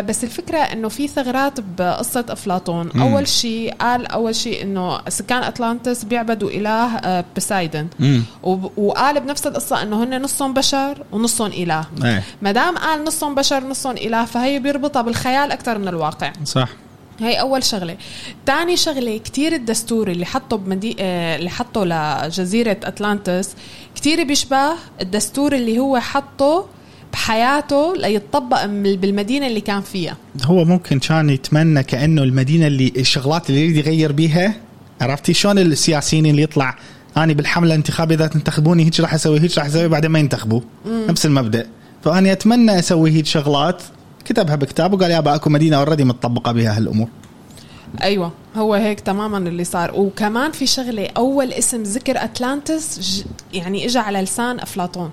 بس 0.00 0.24
الفكرة 0.24 0.58
إنه 0.58 0.88
في 0.88 1.08
ثغرات 1.08 1.60
بقصة 1.78 2.24
أفلاطون، 2.28 2.90
مم. 2.94 3.02
أول 3.02 3.28
شيء 3.28 3.74
قال 3.74 4.06
أول 4.06 4.34
شيء 4.34 4.62
إنه 4.62 5.00
سكان 5.08 5.42
أتلانتس 5.42 6.04
بيعبدوا 6.04 6.50
إله 6.50 6.96
آه، 6.96 7.24
بوسايدن 7.34 7.86
وب- 8.42 8.78
وقال 8.78 9.20
بنفس 9.20 9.46
القصة 9.46 9.82
إنه 9.82 10.04
هن 10.04 10.22
نصهم 10.22 10.54
بشر 10.54 11.04
ونصهم 11.12 11.46
إله، 11.50 11.84
إيه. 12.04 12.22
ما 12.42 12.52
دام 12.52 12.78
قال 12.78 13.04
نصهم 13.04 13.34
بشر 13.34 13.64
نصهم 13.64 13.96
إله 13.96 14.24
فهي 14.24 14.58
بيربطها 14.58 15.02
بالخيال 15.02 15.52
أكثر 15.52 15.78
من 15.78 15.88
الواقع. 15.88 16.32
صح. 16.44 16.68
هي 17.20 17.40
أول 17.40 17.64
شغلة. 17.64 17.96
تاني 18.46 18.76
شغلة 18.76 19.16
كتير 19.18 19.52
الدستور 19.54 20.10
اللي 20.10 20.26
حطه 20.26 20.56
بمدي... 20.56 20.96
آه، 21.00 21.36
اللي 21.36 21.50
حطه 21.50 21.84
لجزيرة 21.84 22.76
أتلانتس 22.84 23.50
كتير 23.94 24.24
بيشبه 24.24 24.72
الدستور 25.00 25.52
اللي 25.54 25.78
هو 25.78 25.98
حطه 25.98 26.66
بحياته 27.12 27.96
ليتطبق 27.96 28.66
بالمدينة 28.66 29.46
اللي 29.46 29.60
كان 29.60 29.80
فيها. 29.80 30.16
هو 30.44 30.64
ممكن 30.64 30.98
كان 30.98 31.30
يتمنى 31.30 31.82
كأنه 31.82 32.22
المدينة 32.22 32.66
اللي 32.66 32.92
الشغلات 32.96 33.50
اللي 33.50 33.60
يريد 33.60 33.76
يغير 33.76 34.12
بيها 34.12 34.54
عرفتي؟ 35.00 35.34
شلون 35.34 35.58
السياسيين 35.58 36.26
اللي 36.26 36.42
يطلع 36.42 36.76
اني 37.16 37.34
بالحملة 37.34 37.68
الانتخابيه 37.68 38.14
إذا 38.14 38.26
تنتخبوني 38.26 38.84
هيك 38.84 39.00
راح 39.00 39.14
أسوي 39.14 39.40
هيك 39.40 39.58
راح 39.58 39.66
أسوي 39.66 39.88
بعدين 39.88 40.10
ما 40.10 40.18
ينتخبوا. 40.18 40.60
نفس 41.08 41.26
المبدأ. 41.26 41.66
فاني 42.04 42.32
أتمنى 42.32 42.78
أسوي 42.78 43.10
هيك 43.10 43.26
شغلات. 43.26 43.82
كتبها 44.24 44.54
بكتاب 44.54 44.94
وقال 44.94 45.10
يابا 45.10 45.34
أكو 45.34 45.50
مدينة 45.50 45.76
already 45.76 46.04
متطبقة 46.04 46.52
بها 46.52 46.76
هالأمور. 46.76 47.08
أيوه 48.02 48.32
هو 48.56 48.74
هيك 48.74 49.00
تماما 49.00 49.38
اللي 49.38 49.64
صار. 49.64 49.90
وكمان 49.94 50.52
في 50.52 50.66
شغلة 50.66 51.08
أول 51.16 51.52
اسم 51.52 51.82
ذكر 51.82 52.24
أتلانتس 52.24 53.24
يعني 53.54 53.86
اجى 53.86 53.98
على 53.98 54.22
لسان 54.22 54.60
أفلاطون. 54.60 55.10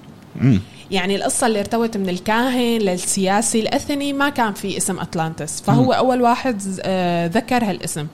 يعني 0.91 1.15
القصة 1.15 1.48
اللي 1.48 1.60
ارتوت 1.60 1.98
من 1.98 2.10
الكاهن 2.10 2.77
للسياسي 2.77 3.60
الأثني 3.60 4.13
ما 4.13 4.29
كان 4.29 4.53
في 4.53 4.77
اسم 4.77 5.00
أتلانتس 5.00 5.62
فهو 5.62 5.91
أول 5.93 6.22
واحد 6.22 6.62
آه، 6.81 7.27
ذكر 7.27 7.63
هالاسم. 7.63 8.08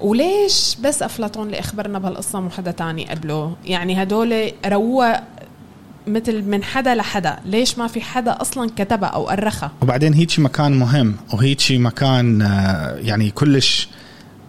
وليش 0.00 0.76
بس 0.84 1.02
أفلاطون 1.02 1.46
اللي 1.46 1.60
أخبرنا 1.60 1.98
بهالقصة 1.98 2.40
مو 2.40 2.50
حدا 2.50 2.70
تاني 2.70 3.10
قبله؟ 3.10 3.56
يعني 3.64 4.02
هدول 4.02 4.52
روى 4.66 5.14
مثل 6.06 6.42
من 6.42 6.64
حدا 6.64 6.94
لحدا. 6.94 7.38
ليش 7.44 7.78
ما 7.78 7.86
في 7.86 8.00
حدا 8.00 8.40
أصلا 8.40 8.70
كتبها 8.76 9.08
أو 9.08 9.30
أرخها 9.30 9.70
وبعدين 9.82 10.14
هيك 10.14 10.38
مكان 10.38 10.72
مهم 10.72 11.16
وهيك 11.32 11.62
مكان 11.70 12.42
آه، 12.42 12.96
يعني 12.96 13.30
كلش 13.30 13.88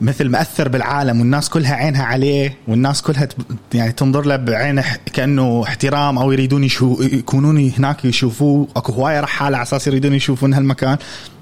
مثل 0.01 0.29
مأثر 0.29 0.67
بالعالم 0.67 1.19
والناس 1.19 1.49
كلها 1.49 1.75
عينها 1.75 2.03
عليه 2.03 2.57
والناس 2.67 3.01
كلها 3.01 3.27
يعني 3.73 3.91
تنظر 3.91 4.25
له 4.25 4.35
بعين 4.35 4.81
كأنه 5.13 5.63
احترام 5.63 6.17
أو 6.17 6.31
يريدون 6.31 6.63
يشو 6.63 6.97
يكونون 7.01 7.71
هناك 7.77 8.05
يشوفوه. 8.05 8.67
أكو 8.75 8.91
هواية 8.91 9.19
رحاله 9.19 9.57
على 9.57 9.63
أساس 9.63 9.87
يريدون 9.87 10.13
يشوفون 10.13 10.53
هالمكان. 10.53 10.97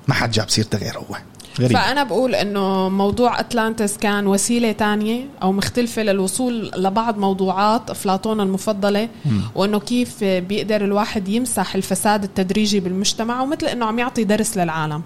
ما 0.07 0.13
حد 0.13 0.31
جاب 0.31 0.49
سيرته 0.49 0.77
غير 0.77 0.97
هو. 0.97 1.17
غريب. 1.59 1.77
فأنا 1.77 2.03
بقول 2.03 2.35
إنه 2.35 2.89
موضوع 2.89 3.39
أتلانتس 3.39 3.97
كان 3.97 4.27
وسيلة 4.27 4.71
تانية 4.71 5.25
أو 5.41 5.51
مختلفة 5.51 6.03
للوصول 6.03 6.71
لبعض 6.75 7.17
موضوعات 7.17 7.89
أفلاطون 7.89 8.41
المفضلة 8.41 9.09
وإنه 9.55 9.79
كيف 9.79 10.23
بيقدر 10.23 10.83
الواحد 10.83 11.27
يمسح 11.27 11.75
الفساد 11.75 12.23
التدريجي 12.23 12.79
بالمجتمع 12.79 13.41
ومثل 13.41 13.65
إنه 13.65 13.85
عم 13.85 13.99
يعطي 13.99 14.23
درس 14.23 14.57
للعالم. 14.57 15.01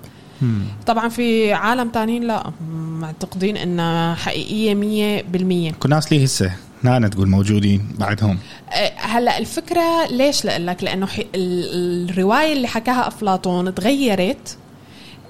طبعا 0.87 1.09
في 1.09 1.53
عالم 1.53 1.89
تانيين 1.89 2.23
لا 2.23 2.51
معتقدين 2.99 3.57
إنها 3.57 4.15
حقيقية 4.15 4.73
مية 4.75 5.21
بالمية. 5.31 5.71
كل 5.71 5.89
ناس 5.89 6.11
ليه 6.11 6.23
هسه؟ 6.23 6.51
نانا 6.83 7.07
تقول 7.07 7.29
موجودين 7.29 7.87
بعدهم. 7.99 8.37
أه، 8.69 8.91
هلأ 8.97 9.37
الفكرة 9.37 10.05
ليش 10.11 10.45
لك؟ 10.45 10.83
لأنه 10.83 11.07
الرواية 11.35 12.53
اللي 12.53 12.67
حكاها 12.67 13.07
أفلاطون 13.07 13.75
تغيرت 13.75 14.57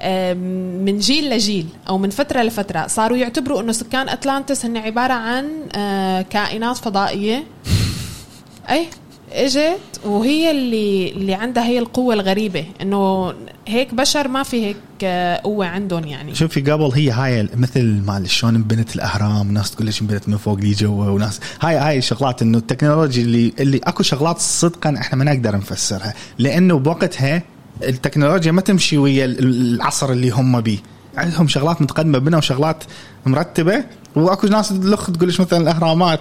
أم، 0.01 0.37
من 0.85 0.97
جيل 0.99 1.29
لجيل 1.29 1.65
أو 1.89 1.97
من 1.97 2.09
فترة 2.09 2.41
لفترة. 2.41 2.87
صاروا 2.87 3.17
يعتبروا 3.17 3.61
إنه 3.61 3.71
سكان 3.71 4.09
أتلانتس 4.09 4.65
هن 4.65 4.77
عبارة 4.77 5.13
عن 5.13 5.45
أه، 5.75 6.21
كائنات 6.21 6.77
فضائية. 6.77 7.43
اي 8.69 8.87
اجت 9.33 9.79
وهي 10.05 10.51
اللي 10.51 11.11
اللي 11.11 11.33
عندها 11.33 11.63
هي 11.65 11.79
القوة 11.79 12.13
الغريبة 12.13 12.65
إنه 12.81 13.33
هيك 13.67 13.93
بشر 13.93 14.27
ما 14.27 14.43
في 14.43 14.65
هيك 14.65 14.75
أه، 15.03 15.41
قوة 15.43 15.65
عندهم 15.65 16.07
يعني. 16.07 16.35
شوفي 16.35 16.61
قبل 16.61 16.91
هي 16.95 17.11
هاي 17.11 17.47
مثل 17.55 18.01
مال 18.07 18.29
شلون 18.29 18.55
انبنت 18.55 18.95
الأهرام 18.95 19.51
ناس 19.53 19.71
تقول 19.71 19.85
ليش 19.85 20.01
انبنت 20.01 20.29
من 20.29 20.37
فوق 20.37 20.59
لي 20.59 20.71
جوا 20.71 21.05
وناس 21.05 21.39
هاي 21.61 21.75
هاي 21.75 21.97
الشغلات 21.97 22.41
إنه 22.41 22.57
التكنولوجيا 22.57 23.23
اللي 23.23 23.53
اللي 23.59 23.77
أكو 23.83 24.03
شغلات 24.03 24.39
صدقا 24.39 24.95
إحنا 24.97 25.17
ما 25.23 25.33
نقدر 25.33 25.55
نفسرها 25.57 26.13
لأنه 26.39 26.79
بوقتها 26.79 27.43
التكنولوجيا 27.83 28.51
ما 28.51 28.61
تمشي 28.61 28.97
ويا 28.97 29.25
ال- 29.25 29.39
العصر 29.75 30.11
اللي 30.11 30.29
هم 30.29 30.61
بيه. 30.61 30.77
عندهم 31.17 31.47
شغلات 31.47 31.81
متقدمة 31.81 32.17
بنوا 32.19 32.41
شغلات 32.41 32.83
مرتبة 33.25 33.83
وأكو 34.15 34.47
ناس 34.47 34.69
تلخ 34.69 35.11
تقول 35.11 35.29
لك 35.29 35.39
مثلا 35.41 35.59
الأهرامات 35.59 36.19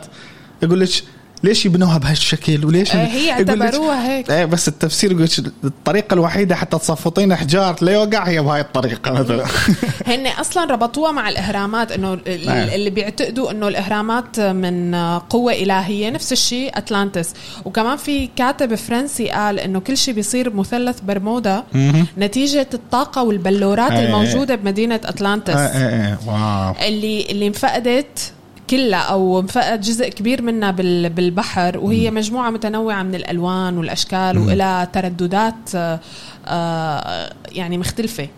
يقول 0.63 0.81
لك 0.81 0.89
ليش 1.43 1.67
يبنوها 1.67 1.99
بهالشكل 1.99 2.65
وليش 2.65 2.97
آه، 2.97 3.07
هي 3.07 3.31
اعتبروها 3.33 4.09
هيك. 4.09 4.31
إيه 4.31 4.45
بس 4.45 4.69
التفسير 4.69 5.29
الطريقة 5.65 6.15
الوحيدة 6.15 6.55
حتى 6.55 6.79
تصفطين 6.79 7.33
احجار 7.33 7.77
لا 7.81 7.93
يوقع 7.93 8.29
هي 8.29 8.43
بهاي 8.43 8.61
الطريقة 8.61 9.13
مثلا 9.21 9.45
هن 10.07 10.27
أصلا 10.27 10.65
ربطوها 10.65 11.13
مع 11.13 11.29
الإهرامات 11.29 11.93
إنه 11.93 12.13
آه. 12.13 12.75
اللي 12.75 12.91
بيعتقدوا 12.91 13.51
إنه 13.51 13.69
الإهرامات 13.69 14.41
من 14.41 14.95
قوة 15.19 15.53
إلهية 15.53 16.11
نفس 16.11 16.33
الشيء 16.33 16.79
أتلانتس 16.79 17.35
وكمان 17.65 17.97
في 17.97 18.29
كاتب 18.37 18.75
فرنسي 18.75 19.29
قال 19.29 19.61
إنه 19.61 19.81
كل 19.81 19.97
شيء 19.97 20.15
بيصير 20.15 20.49
بمثلث 20.49 21.01
برمودا. 21.01 21.65
نتيجة 22.19 22.69
الطاقة 22.75 23.23
والبلورات 23.23 23.93
آه. 23.93 24.07
الموجودة 24.07 24.55
بمدينة 24.55 25.01
أتلانتس 25.05 25.55
واو 26.27 26.75
اللي 26.87 27.27
اللي 27.31 27.47
انفقدت 27.47 28.33
كلها 28.71 28.99
أو 28.99 29.41
انفقد 29.41 29.81
جزء 29.81 30.09
كبير 30.09 30.43
منها 30.43 30.71
بال- 30.71 31.09
بالبحر 31.11 31.79
وهي 31.79 32.11
مجموعة 32.11 32.51
متنوعة 32.51 33.03
من 33.03 33.15
الألوان 33.15 33.79
والأشكال 33.79 34.39
وإلها 34.39 34.85
ترددات 34.85 35.55
آه، 35.75 36.01
آه، 36.47 37.33
يعني 37.53 37.79
مختلفة. 37.79 38.29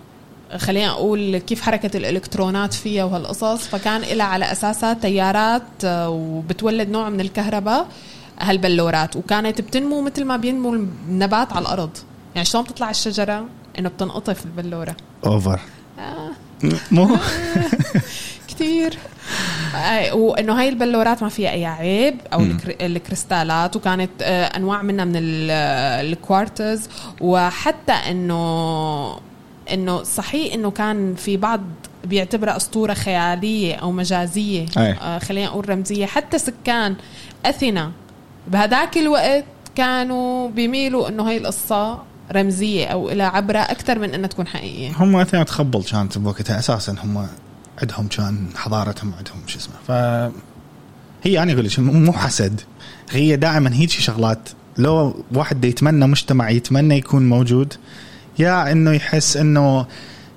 خلينا 0.56 0.90
أقول 0.90 1.38
كيف 1.38 1.60
حركة 1.60 1.96
الإلكترونات 1.96 2.74
فيها 2.74 3.04
وهالقصص. 3.04 3.66
فكان 3.68 4.00
لها 4.00 4.26
على 4.26 4.52
أساسها 4.52 4.94
تيارات 4.94 5.62
آه، 5.84 6.08
وبتولد 6.08 6.88
نوع 6.88 7.08
من 7.10 7.20
الكهرباء 7.20 7.86
هالبلورات. 8.40 9.16
وكانت 9.16 9.60
بتنمو 9.60 10.00
مثل 10.02 10.24
ما 10.24 10.36
بينمو 10.36 10.74
النبات 11.08 11.52
على 11.52 11.62
الأرض. 11.62 11.90
يعني 12.34 12.44
شلون 12.44 12.64
بتطلع 12.64 12.90
الشجرة؟ 12.90 13.44
إنه 13.78 13.88
بتنقطف 13.88 14.44
البلورة. 14.44 14.96
over 15.26 15.60
آه. 15.98 16.30
مو. 16.90 17.16
كثير. 18.48 18.98
وإنه 20.12 20.60
هاي 20.60 20.68
البلورات 20.68 21.22
ما 21.22 21.28
فيها 21.28 21.50
أي 21.50 21.66
عيب 21.66 22.16
أو 22.32 22.40
الكر- 22.40 22.76
الكريستالات 22.80 23.76
وكانت 23.76 24.10
آه، 24.22 24.44
أنواع 24.44 24.82
منها 24.82 25.04
من 25.04 25.16
آه، 25.50 26.00
الكوارتز. 26.00 26.88
وحتى 27.20 27.92
إنه 27.92 29.16
إنه 29.72 30.02
صحيح 30.02 30.54
إنه 30.54 30.70
كان 30.70 31.14
في 31.14 31.36
بعض 31.36 31.60
بيعتبرها 32.04 32.56
أسطورة 32.56 32.94
خيالية 32.94 33.74
أو 33.74 33.92
مجازية 33.92 34.66
أي. 34.78 34.92
آه، 34.92 35.18
خلينا 35.18 35.46
نقول 35.46 35.68
رمزية. 35.70 36.06
حتى 36.06 36.38
سكان 36.38 36.94
أثينا 37.46 37.90
بهداك 38.48 38.96
الوقت 38.98 39.44
كانوا 39.74 40.48
بيميلوا 40.48 41.08
إنه 41.08 41.28
هاي 41.28 41.36
القصة 41.36 41.98
رمزية 42.32 42.86
أو 42.86 43.10
لها 43.10 43.26
عبرة 43.26 43.58
أكثر 43.58 43.98
من 43.98 44.14
إنها 44.14 44.28
تكون 44.28 44.46
حقيقية. 44.46 44.90
هم 44.96 45.16
اثنين 45.16 45.44
تخبل 45.44 45.82
كانت 45.82 46.18
بوقتها 46.18 46.58
أساسا 46.58 46.96
هم 47.04 47.26
عندهم 47.78 48.06
كان 48.06 48.48
حضارتهم 48.56 49.12
عندهم 49.18 49.36
شو 49.46 49.58
اسمه. 49.58 49.74
ف 49.88 49.90
هي 51.22 51.42
أنا 51.42 51.52
أقول 51.52 51.64
لك 51.64 51.78
مو 51.78 52.12
حسد. 52.12 52.60
هي 53.10 53.36
دائما 53.36 53.74
هيك 53.74 53.90
شغلات. 53.90 54.48
لو 54.78 55.24
واحد 55.34 55.64
يتمنى 55.64 56.06
مجتمع 56.06 56.50
يتمنى 56.50 56.96
يكون 56.96 57.28
موجود 57.28 57.74
يا 58.38 58.72
إنه 58.72 58.90
يحس 58.90 59.36
إنه 59.36 59.86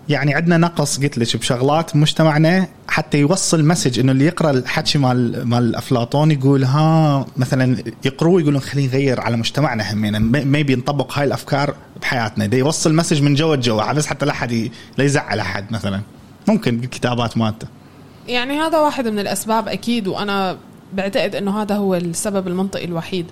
يعني 0.09 0.33
عندنا 0.35 0.57
نقص 0.57 0.99
قلت 0.99 1.17
لك 1.17 1.37
بشغلات 1.37 1.95
مجتمعنا 1.95 2.67
حتى 2.87 3.17
يوصل 3.17 3.65
message 3.65 3.99
إنه 3.99 4.11
اللي 4.11 4.25
يقرأ 4.25 4.51
الحكي 4.51 4.97
مال 4.97 5.47
مال 5.47 5.75
أفلاطون 5.75 6.31
يقول 6.31 6.63
ها 6.63 7.25
مثلا 7.37 7.83
يقروه 8.05 8.41
يقولون 8.41 8.61
خلينا 8.61 8.87
نغير 8.87 9.21
على 9.21 9.37
مجتمعنا 9.37 9.93
همين 9.93 10.21
maybe 10.45 10.75
نطبق 10.75 11.17
هاي 11.17 11.25
الأفكار 11.25 11.75
بحياتنا. 12.01 12.45
دا 12.45 12.57
يوصل 12.57 12.95
مسج 12.95 13.21
من 13.21 13.35
جوا 13.35 13.55
جوا 13.55 13.93
بس 13.93 14.05
حتى 14.05 14.25
لا 14.25 14.31
أحد 14.31 14.69
لا 14.97 15.03
يزعل 15.03 15.39
أحد 15.39 15.71
مثلا. 15.71 16.01
ممكن 16.47 16.79
الكتابات 16.79 17.37
مالته 17.37 17.67
يعني 18.27 18.59
هذا 18.59 18.79
واحد 18.79 19.07
من 19.07 19.19
الأسباب 19.19 19.67
أكيد 19.67 20.07
وأنا 20.07 20.57
بعتقد 20.93 21.35
إنه 21.35 21.61
هذا 21.61 21.75
هو 21.75 21.95
السبب 21.95 22.47
المنطقي 22.47 22.85
الوحيد. 22.85 23.25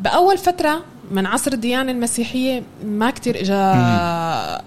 بأول 0.00 0.38
فترة 0.38 0.82
من 1.10 1.26
عصر 1.26 1.52
الديانة 1.52 1.92
المسيحية 1.92 2.62
ما 2.84 3.10
كتير 3.10 3.40
إجا 3.40 3.72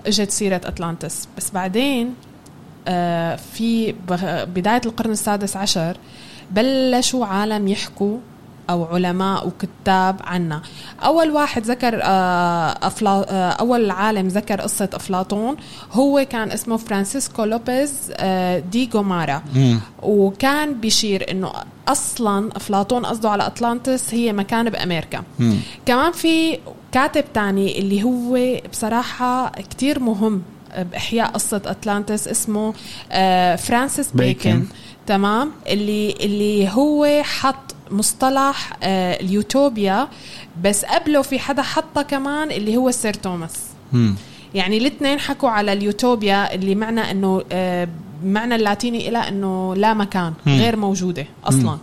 إجت 0.07 0.31
سيرة 0.31 0.61
أتلانتس. 0.65 1.27
بس 1.37 1.51
بعدين 1.51 2.15
آه، 2.87 3.35
في 3.35 3.95
بداية 4.45 4.81
القرن 4.85 5.11
السادس 5.11 5.57
عشر 5.57 5.97
بلشوا 6.51 7.25
عالم 7.25 7.67
يحكوا 7.67 8.17
أو 8.69 8.85
علماء 8.85 9.47
وكتاب 9.47 10.15
عنا. 10.23 10.61
أول 11.05 11.31
واحد 11.31 11.63
ذكر 11.63 11.99
آه، 12.03 12.77
أفلا... 12.88 13.09
آه، 13.09 13.49
أول 13.51 13.91
عالم 13.91 14.27
ذكر 14.27 14.61
قصة 14.61 14.89
أفلاطون 14.93 15.55
هو 15.91 16.25
كان 16.29 16.51
اسمه 16.51 16.77
فرانسيسكو 16.77 17.43
لوبيز 17.43 17.93
آه، 18.13 18.59
دي 18.59 18.89
غومارا. 18.93 19.43
وكان 20.03 20.73
بيشير 20.73 21.31
إنه 21.31 21.51
أصلا 21.88 22.49
أفلاطون 22.55 23.05
قصده 23.05 23.29
على 23.29 23.45
أطلانتس 23.45 24.13
هي 24.13 24.33
مكان 24.33 24.69
بأمريكا. 24.69 25.23
كمان 25.85 26.11
في 26.11 26.59
كاتب 26.91 27.23
تاني 27.33 27.79
اللي 27.79 28.03
هو 28.03 28.59
بصراحة 28.71 29.49
كتير 29.49 29.99
مهم 29.99 30.41
بإحياء 30.77 31.27
قصة 31.31 31.61
اتلانتس 31.65 32.27
اسمه 32.27 32.73
فرانسيس 33.55 34.11
بيكن. 34.11 34.51
بيكن. 34.59 34.65
تمام؟ 35.07 35.51
اللي 35.67 36.15
اللي 36.21 36.69
هو 36.69 37.23
حط 37.23 37.75
مصطلح 37.91 38.74
آه، 38.84 39.13
اليوتوبيا 39.13 40.08
بس 40.63 40.86
قبله 40.86 41.22
في 41.22 41.39
حدا 41.39 41.62
حطه 41.62 42.01
كمان 42.01 42.51
اللي 42.51 42.77
هو 42.77 42.91
سير 42.91 43.13
توماس. 43.13 43.60
يعني 44.53 44.77
الاثنين 44.77 45.19
حكوا 45.19 45.50
على 45.50 45.74
اليوتوبيا 45.74 46.55
اللي 46.55 46.75
معنى 46.75 47.12
إنه 47.12 47.43
آه، 47.51 47.88
معنى 48.24 48.55
اللاتيني 48.55 49.10
إلى 49.10 49.17
إنه 49.17 49.75
لا 49.75 49.93
مكان. 49.93 50.34
غير 50.48 50.75
موجودة 50.75 51.25
أصلا 51.46 51.77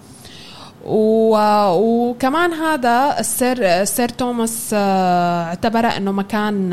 و... 0.86 1.36
وكمان 1.70 2.52
هذا 2.52 3.16
السير 3.20 3.56
السير 3.62 4.08
توماس 4.08 4.70
آه، 4.72 5.44
اعتبرها 5.44 5.96
إنه 5.96 6.12
مكان 6.12 6.70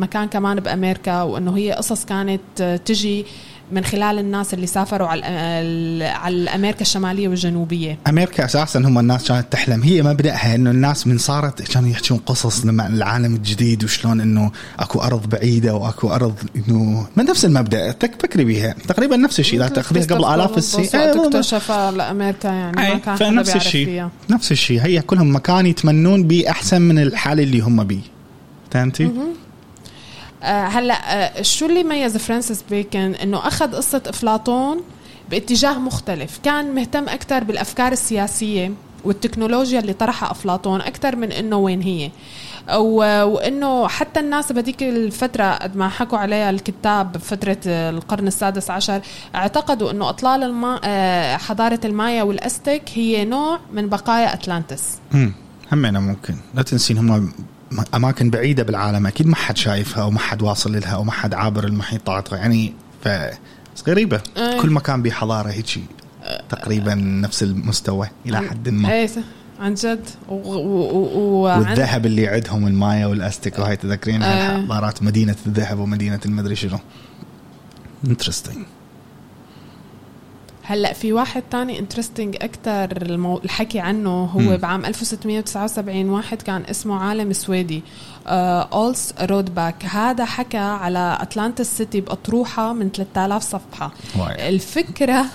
مكان 0.00 0.28
كمان 0.28 0.60
بأمريكا 0.60 1.22
وإنه 1.22 1.56
هي 1.56 1.72
قصص 1.72 2.04
كانت 2.04 2.80
تجي 2.84 3.26
من 3.72 3.84
خلال 3.84 4.18
الناس 4.18 4.54
اللي 4.54 4.66
سافروا 4.66 5.08
على 5.08 6.04
على 6.04 6.50
أمريكا 6.50 6.80
الشمالية 6.80 7.28
والجنوبية. 7.28 7.98
أمريكا 8.08 8.44
أساسا 8.44 8.78
هم 8.78 8.98
الناس 8.98 9.28
كانت 9.28 9.52
تحلم. 9.52 9.82
هي 9.82 10.02
مبدأها 10.02 10.54
إنه 10.54 10.70
الناس 10.70 11.06
من 11.06 11.18
صارت 11.18 11.62
كانوا 11.62 11.88
يحكون 11.88 12.18
قصص 12.18 12.66
لما 12.66 12.86
العالم 12.86 13.34
الجديد 13.34 13.84
وشلون 13.84 14.20
إنه 14.20 14.52
أكو 14.78 15.00
أرض 15.00 15.28
بعيدة 15.28 15.74
وأكو 15.74 16.08
أرض 16.08 16.34
إنه 16.56 17.06
من 17.16 17.24
نفس 17.24 17.44
المبدأ. 17.44 17.92
تفكري 17.92 18.44
بيها. 18.44 18.74
تقريبا 18.88 19.16
نفس 19.16 19.40
الشيء. 19.40 19.58
لا 19.58 19.68
تأخذيها 19.68 20.04
قبل 20.04 20.24
آلاف 20.24 20.58
السنين. 20.58 20.88
تكتشف 20.88 21.72
لأمريكا 21.72 22.48
يعني 22.48 22.76
ما 22.76 22.98
كان 22.98 23.16
فنفس 23.16 23.56
الشيء. 23.56 24.08
نفس 24.30 24.52
الشيء. 24.52 24.80
هي 24.80 25.00
كلهم 25.00 25.36
مكان 25.36 25.66
يتمنون 25.66 26.26
بيه 26.26 26.50
أحسن 26.50 26.82
من 26.82 26.98
الحال 26.98 27.40
اللي 27.40 27.60
هم 27.60 27.84
بيه. 27.84 28.00
فهمتي؟ 28.70 29.10
آه 30.42 30.66
هلا 30.66 30.94
آه 31.38 31.42
شو 31.42 31.66
اللي 31.66 31.84
ميز 31.84 32.16
فرانسيس 32.16 32.64
بيكن؟ 32.70 33.14
إنه 33.14 33.48
أخذ 33.48 33.76
قصة 33.76 34.02
أفلاطون 34.06 34.80
باتجاه 35.30 35.78
مختلف. 35.78 36.38
كان 36.42 36.74
مهتم 36.74 37.08
أكثر 37.08 37.44
بالأفكار 37.44 37.92
السياسية 37.92 38.72
والتكنولوجيا 39.04 39.80
اللي 39.80 39.92
طرحها 39.92 40.30
أفلاطون 40.30 40.80
أكثر 40.80 41.16
من 41.16 41.32
إنه 41.32 41.56
وين 41.56 41.82
هي. 41.82 42.10
وإنه 42.78 43.88
حتى 43.88 44.20
الناس 44.20 44.52
بهذيك 44.52 44.82
الفترة 44.82 45.44
قد 45.54 45.76
ما 45.76 45.88
حكوا 45.88 46.18
عليها 46.18 46.50
الكتاب 46.50 47.12
بفترة 47.12 47.58
القرن 47.66 48.26
السادس 48.26 48.70
عشر 48.70 49.00
اعتقدوا 49.34 49.90
إنه 49.90 50.08
أطلال 50.08 50.42
الما- 50.42 50.80
آه، 50.84 51.36
حضارة 51.36 51.80
المايا 51.84 52.22
والأزتك 52.22 52.82
هي 52.94 53.24
نوع 53.24 53.58
من 53.72 53.88
بقايا 53.88 54.34
أتلانتس. 54.34 54.82
همينة 55.72 56.00
ممكن. 56.00 56.36
لا 56.54 56.62
تنسين 56.62 56.98
هم 56.98 57.32
أماكن 57.94 58.30
بعيدة 58.30 58.62
بالعالم 58.62 59.06
أكيد 59.06 59.26
ما 59.26 59.36
حد 59.36 59.56
شايفها 59.56 60.02
أو 60.02 60.10
ما 60.10 60.18
حد 60.18 60.42
واصل 60.42 60.80
لها 60.80 60.94
أو 60.94 61.04
ما 61.04 61.12
حد 61.12 61.34
عابر 61.34 61.64
المحيطات. 61.64 62.32
يعني 62.32 62.72
ف 63.04 63.08
غريبة. 63.88 64.20
أه. 64.36 64.60
كل 64.60 64.70
مكان 64.70 65.02
بحضارة 65.02 65.48
هيك 65.48 65.80
تقريبا 66.48 66.94
نفس 66.94 67.42
المستوى 67.42 68.08
إلى 68.26 68.38
حد 68.38 68.68
ما. 68.68 68.92
إيه 68.92 69.08
عن 69.60 69.74
جد. 69.74 70.08
و... 70.28 70.34
و... 70.34 70.58
و... 71.14 71.42
والذهب 71.42 72.06
اللي 72.06 72.28
عندهم 72.28 72.66
المايا 72.66 73.06
والازتك 73.06 73.58
وهاي 73.58 73.76
تذكرين؟ 73.76 74.22
أه. 74.22 74.62
حضارات 74.62 75.02
مدينة 75.02 75.36
الذهب 75.46 75.78
ومدينة 75.78 76.20
المدري 76.26 76.56
شنو. 76.56 76.78
interesting 78.06 78.56
هلأ 80.68 80.92
في 80.92 81.12
واحد 81.12 81.42
تاني 81.50 81.78
interesting 81.78 82.36
أكثر 82.36 83.02
المو... 83.02 83.40
الحكي 83.44 83.80
عنه 83.80 84.24
هو 84.24 84.40
م. 84.40 84.56
بعام 84.56 84.84
1679 84.84 86.08
واحد 86.08 86.42
كان 86.42 86.62
اسمه 86.70 87.00
عالم 87.00 87.32
سويدي 87.32 87.82
اولس 88.26 89.12
uh, 89.12 89.22
رودبك 89.22 89.84
هذا 89.84 90.24
حكى 90.24 90.58
على 90.58 91.18
اتلانتس 91.20 91.76
city 91.76 92.00
بأطروحة 92.00 92.72
من 92.72 92.90
3000 92.90 93.42
صفحة 93.42 93.92
واي. 94.18 94.48
الفكرة 94.48 95.24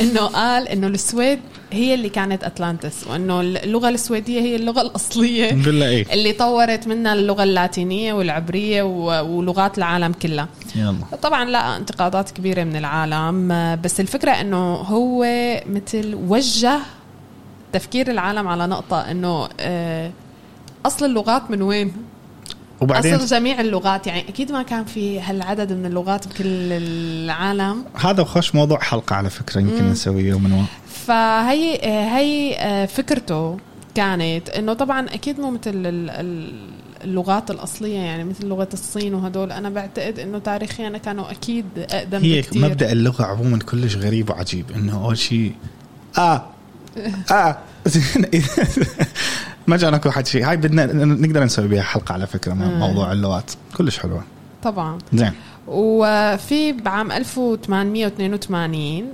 إنه 0.00 0.20
قال 0.26 0.68
إنه 0.68 0.86
السويد 0.86 1.38
هي 1.72 1.94
اللي 1.94 2.08
كانت 2.08 2.44
أتلانتس 2.44 3.06
وإنه 3.06 3.40
اللغة 3.40 3.88
السويدية 3.88 4.40
هي 4.40 4.56
اللغة 4.56 4.80
الأصلية 4.80 5.50
إيه؟ 5.88 6.12
اللي 6.14 6.32
طورت 6.32 6.86
منها 6.86 7.14
اللغة 7.14 7.42
اللاتينية 7.42 8.12
والعبرية 8.12 8.82
ولغات 9.22 9.78
العالم 9.78 10.12
كلها 10.12 10.48
يلا. 10.76 10.96
طبعا 11.22 11.44
لاقى 11.44 11.76
انتقادات 11.76 12.30
كبيرة 12.30 12.64
من 12.64 12.76
العالم 12.76 13.48
بس 13.84 14.00
الفكرة 14.00 14.30
إنه 14.30 14.74
هو 14.74 15.24
مثل 15.66 16.14
وجه 16.28 16.78
تفكير 17.72 18.10
العالم 18.10 18.48
على 18.48 18.66
نقطة 18.66 19.00
إنه 19.10 19.48
آه، 19.60 20.10
أصل 20.86 21.04
اللغات 21.04 21.50
من 21.50 21.62
وين 21.62 21.92
وبعدين 22.80 23.14
أصل 23.14 23.26
جميع 23.26 23.60
اللغات 23.60 24.06
يعني 24.06 24.28
أكيد 24.28 24.52
ما 24.52 24.62
كان 24.62 24.84
في 24.84 25.20
هالعدد 25.20 25.72
من 25.72 25.86
اللغات 25.86 26.28
بكل 26.28 26.46
العالم. 26.46 27.84
هذا 27.94 28.22
وخش 28.22 28.54
موضوع 28.54 28.80
حلقة 28.80 29.16
على 29.16 29.30
فكرة 29.30 29.60
يمكن 29.60 29.90
نسويه 29.90 30.28
يوم 30.28 30.42
ما. 30.50 30.64
فهي 31.06 31.78
هي 32.16 32.56
آه، 32.58 32.86
فكرته 32.86 33.56
كانت 33.94 34.48
إنه 34.48 34.72
طبعا 34.72 35.06
أكيد 35.14 35.40
مو 35.40 35.50
مثل 35.50 35.72
اللغات 37.04 37.50
الأصلية 37.50 37.98
يعني 37.98 38.24
مثل 38.24 38.46
لغة 38.46 38.68
الصين 38.72 39.14
وهدول. 39.14 39.52
أنا 39.52 39.70
بعتقد 39.70 40.18
إنه 40.18 40.38
تاريخيا 40.38 40.98
كانوا 40.98 41.30
أكيد 41.30 41.64
أقدم 41.78 42.18
هي 42.22 42.40
بكتير. 42.40 42.62
مبدأ 42.62 42.92
اللغة 42.92 43.24
عموما 43.24 43.58
كلش 43.58 43.96
غريب 43.96 44.30
وعجيب 44.30 44.70
إنه 44.74 45.04
أول 45.04 45.18
شيء 45.18 45.52
آه 46.18 46.44
آه 47.30 47.58
ما 49.70 49.76
جانا 49.76 49.96
اكو 49.96 50.10
حد 50.10 50.26
شيء. 50.26 50.48
هاي 50.48 50.56
بدنا 50.56 51.04
نقدر 51.04 51.44
نسوي 51.44 51.68
بها 51.68 51.82
حلقة 51.82 52.12
على 52.12 52.26
فكرة 52.26 52.54
موضوع 52.54 53.12
اللغات. 53.12 53.50
كلش 53.76 53.98
حلوة. 53.98 54.24
طبعا. 54.62 54.98
زين. 55.12 55.32
وفي 55.68 56.72
بعام 56.72 57.12
1882 57.12 59.04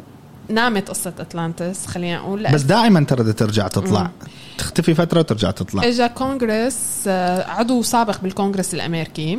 نامت 0.49 0.89
قصة 0.89 1.13
أتلانتس 1.19 1.87
خلينا 1.87 2.19
نقول 2.19 2.53
بس 2.53 2.63
دائما 2.63 3.05
ترى 3.05 3.33
ترجع 3.33 3.69
تطلع. 3.69 4.03
مم. 4.03 4.11
تختفي 4.59 4.95
فترة 4.95 5.19
وترجع 5.19 5.51
تطلع. 5.51 5.85
اجى 5.85 6.09
كونغرس 6.09 7.05
آه، 7.07 7.51
عضو 7.51 7.83
سابق 7.83 8.21
بالكونغرس 8.21 8.75
الأمريكي. 8.75 9.39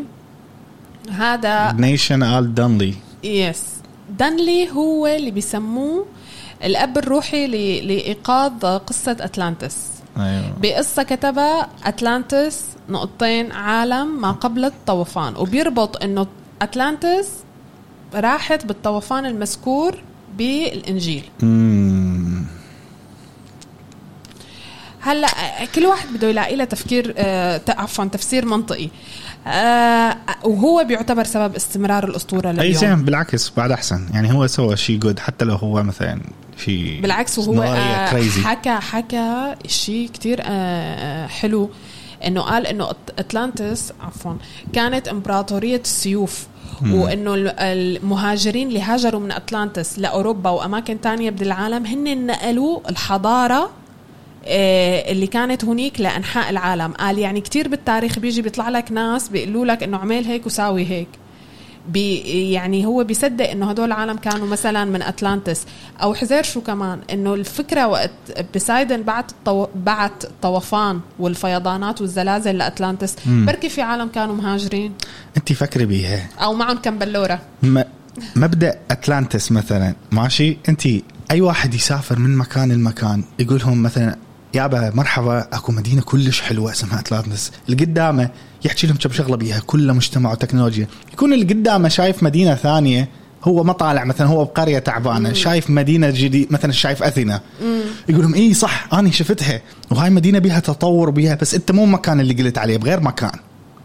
هذا 1.12 1.72
إغنيشس 1.72 2.56
دانلي 2.56 2.94
yes 3.24 3.63
دانلي 4.20 4.72
هو 4.72 5.08
اللي 5.08 5.32
بيسموه 5.32 6.06
الأب 6.64 6.98
الروحي 6.98 7.48
لإيقاظ 7.82 8.66
قصة 8.66 9.18
أتلانتس. 9.20 9.97
أيوة. 10.20 10.54
بقصة 10.62 11.04
كتبها 11.04 11.70
أتلانتس 11.86 12.66
نقطتين 12.90 13.52
عالم 13.52 14.22
ما 14.22 14.32
قبل 14.32 14.66
الطوفان 14.66 15.36
وبيربط 15.36 16.04
إنه 16.04 16.28
أتلانتس 16.62 17.28
راحت 18.16 18.66
بالطوفان 18.66 19.26
المذكور 19.26 20.04
بالإنجيل. 20.38 21.24
هلأ 25.02 25.28
كل 25.76 25.86
واحد 25.86 26.08
بده 26.14 26.28
يلاقي 26.28 26.56
له 26.56 26.64
تفكير 26.64 27.14
آه 27.18 27.62
عفوا 27.70 28.06
تفسير 28.06 28.46
منطقي. 28.46 28.90
آه 29.48 30.18
وهو 30.44 30.84
بيعتبر 30.84 31.24
سبب 31.24 31.56
استمرار 31.56 32.04
الأسطورة 32.04 32.52
لليوم. 32.52 32.60
اي 32.60 32.74
زين 32.74 33.04
بالعكس 33.06 33.52
بعد 33.58 33.72
أحسن. 33.72 34.08
يعني 34.14 34.34
هو 34.34 34.48
سوى 34.48 34.78
شيء 34.78 35.00
good 35.00 35.20
حتى 35.20 35.46
لو 35.46 35.56
هو 35.56 35.84
مثلا 35.84 36.22
في 36.58 37.02
بالعكس 37.02 37.39
وهو 37.39 37.63
آه 37.63 38.06
حكى 38.43 38.70
حكى 38.70 39.56
شيء 39.67 40.10
كتير 40.13 40.41
آه, 40.41 40.46
آه، 40.46 41.28
حلو. 41.28 41.70
إنه 42.26 42.41
قال 42.41 42.67
إنه 42.67 42.89
أتلانتس 43.20 43.93
عفوا 44.02 44.34
كانت 44.74 45.08
إمبراطورية 45.08 45.82
السيوف 45.82 46.48
وإنه 46.91 47.34
المهاجرين 47.60 48.67
اللي 48.67 48.82
هاجروا 48.82 49.22
من 49.22 49.32
أتلانتس 49.32 50.00
لأوروبا 50.00 50.50
وأماكن 50.50 51.02
تانية 51.02 51.30
بالعالم 51.30 51.86
هن 51.86 52.26
نقلوا 52.26 52.89
الحضارة 52.89 53.70
اللي 54.48 55.28
كانت 55.28 55.65
هنيك 55.65 56.02
لأنحاء 56.02 56.50
العالم. 56.50 56.91
قال 56.91 57.20
يعني 57.20 57.41
كتير 57.41 57.67
بالتاريخ 57.67 58.20
بيجي 58.20 58.41
بيطلع 58.41 58.70
لك 58.70 58.91
ناس 58.91 59.30
بيقولوا 59.30 59.65
لك 59.65 59.84
إنه 59.84 59.98
اعمل 59.98 60.26
هيك 60.26 60.46
وساوي 60.46 60.86
هيك. 60.86 61.08
بي 61.88 62.17
يعني 62.52 62.86
هو 62.86 63.04
بيصدق 63.04 63.50
إنه 63.50 63.69
هدول 63.69 63.86
العالم 63.86 64.17
كانوا 64.17 64.47
مثلا 64.47 64.86
من 64.86 65.02
أتلانتس. 65.02 65.62
أو 66.02 66.13
حزير 66.13 66.43
شو 66.43 66.62
كمان 66.62 67.00
إنه 67.13 67.34
الفكرة 67.34 67.88
وقت 67.88 68.12
بسايدن 68.56 69.02
بعد 69.02 69.23
الطو... 69.30 69.67
بعد 69.76 70.12
الطوفان 70.23 71.00
والفيضانات 71.19 72.02
والزلازل 72.02 72.58
لأتلانتس 72.58 73.15
بركي 73.28 73.69
في 73.69 73.82
عالم 73.82 74.08
كانوا 74.08 74.36
مهاجرين. 74.36 74.93
انت 75.38 75.54
فكري 75.54 75.86
بيها 75.86 76.30
أو 76.39 76.54
معهم 76.54 76.78
كم 76.78 76.97
بلورة. 76.97 77.39
م... 77.63 77.82
مبدأ 78.36 78.80
أتلانتس 78.91 79.52
مثلا 79.52 79.95
ماشي؟ 80.12 80.58
انت 80.69 80.82
أي 81.32 81.41
واحد 81.41 81.73
يسافر 81.73 82.19
من 82.19 82.38
مكان 82.38 82.71
لمكان 82.71 83.23
يقول 83.39 83.60
لهم 83.60 83.84
مثلا 83.84 84.15
يابا 84.54 84.92
مرحبا 84.96 85.48
أكو 85.54 85.72
مدينة 85.72 86.02
كلش 86.02 86.42
حلوة 86.42 86.72
اسمها 86.72 87.00
اتلانتس 87.00 87.52
اللي 87.70 87.86
قدامه 87.86 88.30
يحكي 88.66 88.88
لهم 88.88 88.96
كم 88.96 89.12
شغلة 89.12 89.36
بيها 89.36 89.60
كلها 89.60 89.96
مجتمع 89.96 90.32
وتكنولوجيا. 90.32 90.88
يكون 91.14 91.34
اللي 91.34 91.46
قدامه 91.46 91.90
شايف 91.90 92.24
مدينة 92.24 92.56
ثانية 92.56 93.10
هو 93.44 93.64
ما 93.64 93.74
طالع 93.74 94.04
مثلا 94.04 94.28
هو 94.28 94.46
بقرية 94.46 94.80
تعبانة 94.80 95.34
شايف 95.34 95.70
مدينة 95.70 96.10
جديد 96.10 96.54
مثلا 96.54 96.72
شايف 96.72 97.04
أثينا. 97.04 97.42
يقول 98.10 98.22
لهم 98.22 98.34
اي 98.34 98.54
صح 98.54 98.88
أنا 98.94 99.12
شفتها. 99.12 99.62
وهاي 99.92 100.10
مدينة 100.10 100.40
بيها 100.40 100.60
تطور 100.60 101.10
بيها 101.10 101.36
بس 101.36 101.56
أنت 101.56 101.72
مو 101.72 101.84
المكان 101.84 102.20
اللي 102.20 102.34
قلت 102.34 102.58
عليه 102.58 102.78
بغير 102.78 103.00
مكان. 103.00 103.32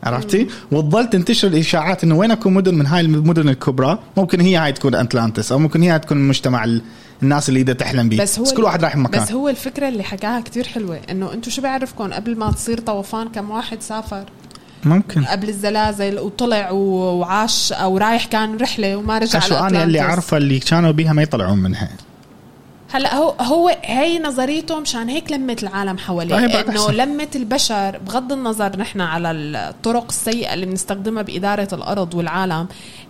عرفتي؟ 0.05 0.47
وتظل 0.73 1.11
تنتشر 1.11 1.49
الإشاعات 1.49 2.05
إنه 2.05 2.15
وين 2.15 2.31
أكو 2.31 2.51
مدن 2.51 2.75
من 2.75 2.87
هاي 2.87 3.01
المدن 3.01 3.49
الكبرى؟ 3.49 3.99
ممكن 4.17 4.41
هي 4.41 4.57
هاي 4.57 4.73
تكون 4.73 4.95
اتلانتس 4.95 5.53
أو 5.53 5.59
ممكن 5.59 5.83
هي 5.83 5.91
هاي 5.91 5.99
تكون 5.99 6.17
المجتمع 6.17 6.65
الناس 7.23 7.49
اللي 7.49 7.63
بدها 7.63 7.75
تحلم 7.75 8.09
بيه. 8.09 8.23
بس, 8.23 8.39
هو 8.39 8.45
بس 8.45 8.53
كل 8.53 8.65
واحد 8.65 8.85
رايح 8.85 8.97
مكان. 8.97 9.23
بس 9.23 9.33
هو 9.33 9.49
الفكرة 9.49 9.89
اللي 9.89 10.03
حكاها 10.03 10.41
كتير 10.41 10.67
حلوة 10.67 11.01
إنه 11.11 11.33
أنتم 11.33 11.51
شو 11.51 11.63
بيعرفكم 11.63 12.13
قبل 12.13 12.39
ما 12.39 12.53
تصير 12.53 12.81
طوفان 12.81 13.29
كم 13.29 13.51
واحد 13.51 13.83
سافر؟ 13.83 14.25
ممكن. 14.85 15.25
قبل 15.25 15.49
الزلازل 15.49 16.19
وطلع 16.19 16.71
وعاش 16.71 17.73
أو 17.73 17.99
رايح 17.99 18.25
كان 18.25 18.57
رحلة 18.57 18.97
وما 18.97 19.19
رجع 19.19 19.39
شو 19.39 19.55
أنا 19.55 19.85
اللي 19.85 20.01
عارفه 20.01 20.37
اللي 20.37 20.59
كانوا 20.59 20.91
بيها 20.91 21.13
ما 21.13 21.23
يطلعون 21.23 21.59
منها. 21.59 21.89
هلا 22.93 23.15
هو 23.15 23.31
هو 23.41 23.77
هي 23.85 24.19
نظريته 24.19 24.81
مشان 24.81 25.09
هيك 25.09 25.33
لمت 25.33 25.63
العالم 25.63 25.99
حواليه 25.99 26.35
طيب، 26.35 26.71
إنه. 26.71 26.91
لمت 26.91 27.37
البشر 27.37 27.99
بغض 27.99 28.33
النظر 28.33 28.77
نحن 28.77 29.01
على 29.01 29.31
الطرق 29.31 30.07
السيئة 30.09 30.55
اللي 30.55 30.67
بنستخدمها 30.67 31.23
بإدارة 31.23 31.69
الأرض 31.73 32.15
والعالم 32.15 32.67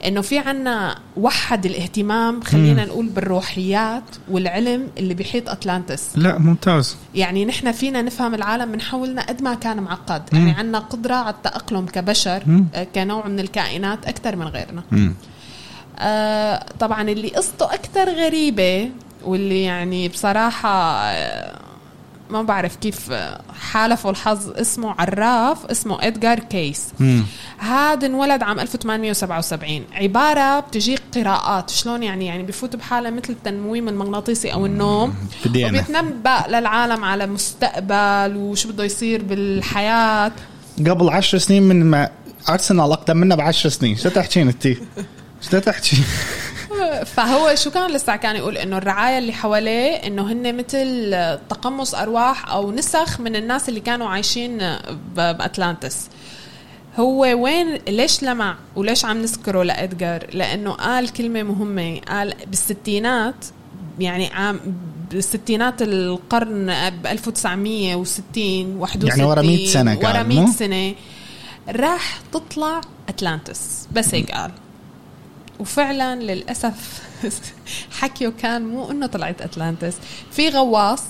إنه 0.07 0.21
في 0.21 0.39
عنا 0.39 0.99
وحد 1.17 1.67
الاهتمام 1.67 2.41
خلينا 2.41 2.85
نقول 2.85 3.07
بالروحيات 3.07 4.03
والعلم 4.31 4.89
اللي 4.99 5.15
بيحيط 5.15 5.49
أتلانتس. 5.49 6.09
لا 6.17 6.39
ممتاز. 6.39 6.97
يعني 7.15 7.45
نحن 7.45 7.73
فينا 7.73 8.03
نفهم 8.03 8.35
العالم 8.35 8.69
من 8.69 8.81
حولنا 8.81 9.23
قد 9.23 9.43
ما 9.43 9.55
كان 9.55 9.81
معقد. 9.81 10.23
يعني 10.33 10.51
عنا 10.51 10.79
قدرة 10.79 11.15
على 11.15 11.35
التأقلم 11.35 11.87
كبشر 11.87 12.43
آه، 12.75 12.87
كنوع 12.95 13.29
من 13.29 13.41
الكائنات 13.41 14.07
أكثر 14.07 14.37
من 14.37 14.47
غيرنا. 14.47 14.83
مم. 14.91 15.15
آه 15.99 16.67
طبعا 16.81 17.03
اللي 17.03 17.29
قصته 17.29 17.75
أكثر 17.75 18.09
غريبة 18.11 18.91
واللي 19.25 19.63
يعني 19.63 20.09
بصراحة 20.09 20.95
آه، 21.03 21.59
ما 22.31 22.43
بعرف 22.43 22.77
كيف 22.77 23.13
حالفوا 23.73 24.11
الحظ 24.11 24.51
اسمه 24.51 24.95
عراف 24.99 25.67
اسمه 25.67 26.07
إدغار 26.07 26.39
كيس. 26.39 26.89
هذا 27.59 28.07
انولد 28.07 28.43
عام 28.43 28.61
1877 28.61 29.85
عبارة 29.93 30.61
بتجيك 30.61 31.03
قراءات 31.15 31.71
شلون 31.71 32.03
يعني 32.03 32.27
يعني 32.27 32.43
بفوت 32.43 32.77
بحالة 32.77 33.11
مثل 33.11 33.31
التنويم 33.33 33.89
المغناطيسي 33.89 34.53
أو 34.53 34.67
النوم 34.67 35.15
أنا. 35.47 35.69
وبيتنبأ 35.69 36.45
للعالم 36.49 37.05
على 37.05 37.27
مستقبل 37.27 38.37
وشو 38.37 38.69
بده 38.69 38.85
يصير 38.85 39.23
بالحياة 39.23 40.33
قبل 40.79 41.09
عشر 41.09 41.39
سنين 41.39 41.63
من 41.63 41.85
ما 41.85 42.11
ارسنال 42.49 42.93
اقدم 42.93 43.17
منا 43.17 43.35
بعشر 43.35 43.69
سنين 43.69 43.97
شو 43.97 44.09
تحكين 44.09 44.49
انت؟ 44.49 44.69
شو 45.51 45.59
تحكي؟ 45.59 45.97
فهو 47.05 47.55
شو 47.55 47.71
كان 47.71 47.91
لسه 47.91 48.17
كان 48.17 48.37
يقول 48.37 48.57
إنه 48.57 48.79
الرعاية 48.79 49.19
اللي 49.19 49.33
حواليه 49.33 49.91
إنه 49.91 50.33
هن 50.33 50.57
مثل 50.57 51.11
تقمص 51.49 51.95
أرواح 51.95 52.51
أو 52.51 52.73
نسخ 52.73 53.21
من 53.21 53.37
الناس 53.37 53.69
اللي 53.69 53.81
كانوا 53.81 54.09
عايشين 54.09 54.77
بأتلانتس. 55.17 56.09
هو 56.99 57.21
وين 57.21 57.75
ليش 57.89 58.23
لمع 58.23 58.57
وليش 58.77 59.05
عم 59.05 59.23
نذكره 59.23 59.63
لادجار 59.63 60.27
لأنه 60.33 60.71
قال 60.73 61.13
كلمة 61.13 61.43
مهمة. 61.43 62.01
قال 62.09 62.35
بالستينات 62.47 63.45
يعني 63.99 64.27
عام 64.27 64.61
بالستينات 65.11 65.83
القرن 65.83 66.91
ب 67.03 67.07
1960 67.07 68.77
61 68.77 69.09
يعني 69.09 69.25
ورا 69.25 69.43
100 69.43 69.67
سنة 69.67 69.95
قال، 69.95 70.07
ورا 70.07 70.23
100 70.23 70.41
مو؟ 70.41 70.53
سنة 70.53 70.95
راح 71.69 72.21
تطلع 72.33 72.81
أتلانتس. 73.09 73.87
بس 73.93 74.15
هيك 74.15 74.31
قال. 74.31 74.51
وفعلا 75.61 76.17
للأسف 76.23 77.03
حكيه 78.01 78.29
كان 78.29 78.67
مو 78.67 78.91
إنه 78.91 79.07
طلعت 79.07 79.43
أتلانتس 79.43 79.95
في 80.31 80.49
غواص 80.49 81.03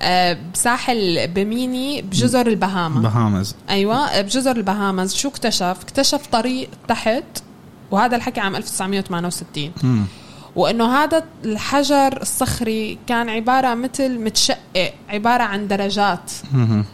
آه، 0.00 0.38
بساحل 0.54 1.28
بميني 1.28 2.02
بجزر 2.02 2.46
البهاما 2.46 3.00
بهامز 3.00 3.54
أيوه 3.70 4.20
بجزر 4.20 4.56
البهامز 4.56 5.14
شو 5.14 5.28
اكتشف؟ 5.28 5.76
اكتشف 5.82 6.26
طريق 6.26 6.68
تحت 6.88 7.24
وهذا 7.90 8.16
الحكي 8.16 8.40
عام 8.40 8.56
1968 8.56 9.72
مم. 9.82 10.04
وإنه 10.56 10.96
هذا 11.04 11.24
الحجر 11.44 12.22
الصخري 12.22 12.98
كان 13.06 13.28
عبارة 13.28 13.74
مثل 13.74 14.18
متشقق 14.18 14.94
عبارة 15.08 15.42
عن 15.42 15.68
درجات 15.68 16.32
مم. 16.52 16.84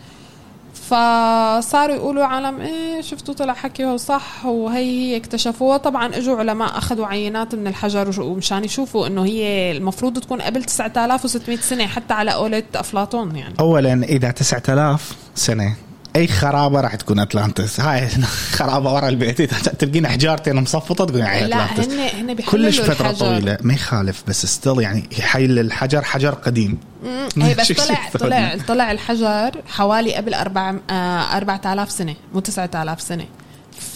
فصاروا 0.88 1.96
يقولوا 1.96 2.24
عالم 2.24 2.60
إيه 2.60 3.00
شفتوا 3.00 3.34
طلع 3.34 3.52
حكيه 3.54 3.96
صح 3.96 4.46
وهي 4.46 4.84
هي 4.84 5.16
اكتشفوها. 5.16 5.76
طبعا 5.76 6.16
إجوا 6.16 6.36
علماء 6.38 6.78
أخذوا 6.78 7.06
عينات 7.06 7.54
من 7.54 7.66
الحجر 7.66 8.20
ومشان 8.20 8.64
يشوفوا 8.64 9.06
إنه 9.06 9.24
هي 9.24 9.72
المفروض 9.76 10.18
تكون 10.18 10.42
قبل 10.42 10.64
9600 10.64 11.56
سنة 11.56 11.86
حتى 11.86 12.14
على 12.14 12.30
قولة 12.30 12.62
أفلاطون 12.74 13.36
يعني. 13.36 13.54
اولا 13.60 13.92
إذا 14.04 14.30
9000 14.30 15.16
سنة 15.34 15.76
أي 16.16 16.26
خرابة 16.28 16.80
راح 16.80 16.94
تكون 16.94 17.18
أتلانتس؟ 17.18 17.80
هاي 17.80 18.08
خرابة 18.58 18.92
ورا 18.94 19.08
البيت. 19.08 19.42
تلقين 19.54 20.06
حجارتين 20.06 20.56
مصفطة 20.56 21.04
تقول 21.04 21.20
هاي 21.22 21.46
لا 21.46 21.64
أتلانتس. 21.64 21.92
هن 21.94 22.30
هن 22.30 22.36
كلش 22.36 22.80
فترة 22.80 22.92
الحجر. 23.10 23.18
طويلة 23.26 23.58
ما 23.60 23.74
يخالف 23.74 24.22
بس 24.28 24.46
still 24.46 24.80
يعني 24.80 25.08
حي 25.20 25.44
الحجر 25.44 26.02
حجر 26.02 26.30
قديم. 26.34 26.78
هي 27.38 27.54
بس 27.54 27.72
طلع؟ 27.72 28.08
طلع 28.20 28.56
طلع 28.68 28.92
الحجر 28.92 29.50
حوالي 29.68 30.14
قبل 30.14 30.34
أربع 30.34 30.74
آه، 30.90 31.36
4000 31.36 31.90
سنة 31.90 32.14
مو 32.34 32.40
9000 32.40 33.00
سنة. 33.00 33.24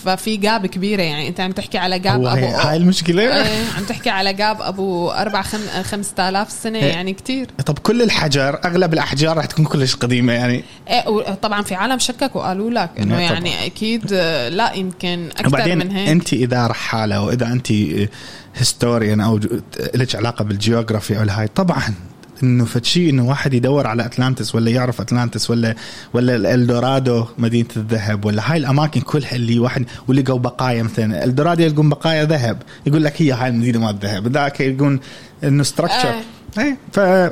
ففي 0.05 0.37
gap 0.37 0.67
كبيرة 0.67 1.03
يعني. 1.03 1.29
أنت 1.29 1.41
عم 1.41 1.53
تحكي 1.53 1.79
على 1.79 1.99
gap 1.99 2.25
ابو 2.25 2.27
هاي 2.27 2.77
المشكلة؟ 2.77 3.23
إيه 3.23 3.65
عم 3.77 3.85
تحكي 3.85 4.11
على 4.11 4.33
gap 4.33 4.63
أبو 4.63 5.11
أربع 5.11 5.43
خم... 5.43 5.59
5000 5.83 6.51
سنة 6.51 6.79
إيه. 6.79 6.85
يعني 6.85 7.13
كتير. 7.13 7.47
طب 7.67 7.79
كل 7.79 8.03
الحجر 8.03 8.61
أغلب 8.65 8.93
الأحجار 8.93 9.37
راح 9.37 9.45
تكون 9.45 9.65
كلش 9.65 9.95
قديمة 9.95 10.33
يعني. 10.33 10.65
إيه 10.89 11.35
طبعا 11.35 11.63
في 11.63 11.75
عالم 11.75 11.99
شككوا 11.99 12.43
قالوا 12.43 12.71
لك 12.71 12.91
إنه 12.99 13.15
طبعاً. 13.15 13.21
يعني 13.21 13.67
أكيد 13.67 14.13
آه، 14.13 14.49
لا 14.49 14.73
يمكن 14.73 15.29
أكثر 15.31 15.47
وبعدين 15.49 15.79
من 15.79 15.91
هيك. 15.91 16.09
أنت 16.09 16.33
إذا 16.33 16.67
رحاله 16.67 17.23
وإذا 17.23 17.47
أنت 17.47 17.73
historian 18.57 19.21
أو 19.21 19.41
لك 19.95 20.17
علاقة 20.17 20.45
بال 20.45 20.58
geography 20.58 21.19
أو 21.19 21.23
الهاي 21.23 21.49
طبعا 21.49 21.95
إنه 22.43 22.65
فشي 22.65 23.11
إنه 23.11 23.29
واحد 23.29 23.55
يدور 23.55 23.87
على 23.87 24.05
أتلانتس 24.07 24.55
ولا 24.55 24.71
يعرف 24.71 25.01
أتلانتس 25.01 25.51
ولا 25.51 25.75
ولا 26.13 26.37
الإلدورادو 26.37 27.27
مدينة 27.39 27.69
الذهب 27.77 28.25
ولا 28.25 28.53
هاي 28.53 28.57
الأماكن 28.57 29.01
كلها 29.01 29.37
اللي 29.37 29.59
واحد 29.59 29.85
ولقوا 30.09 30.39
بقايا 30.39 30.83
مثلا. 30.83 31.25
إلدورادو 31.25 31.63
يلقون 31.63 31.89
بقايا 31.89 32.25
ذهب. 32.25 32.63
يقول 32.87 33.05
لك 33.05 33.23
هي 33.23 33.33
هاي 33.33 33.49
المدينة 33.49 33.79
مال 33.79 33.95
الذهب. 33.95 34.29
ذاك 34.29 34.61
يلقون 34.61 35.01
إنه 35.45 35.63
ستراكشر 35.63 36.09
آه. 36.09 36.38
إيه 36.59 36.77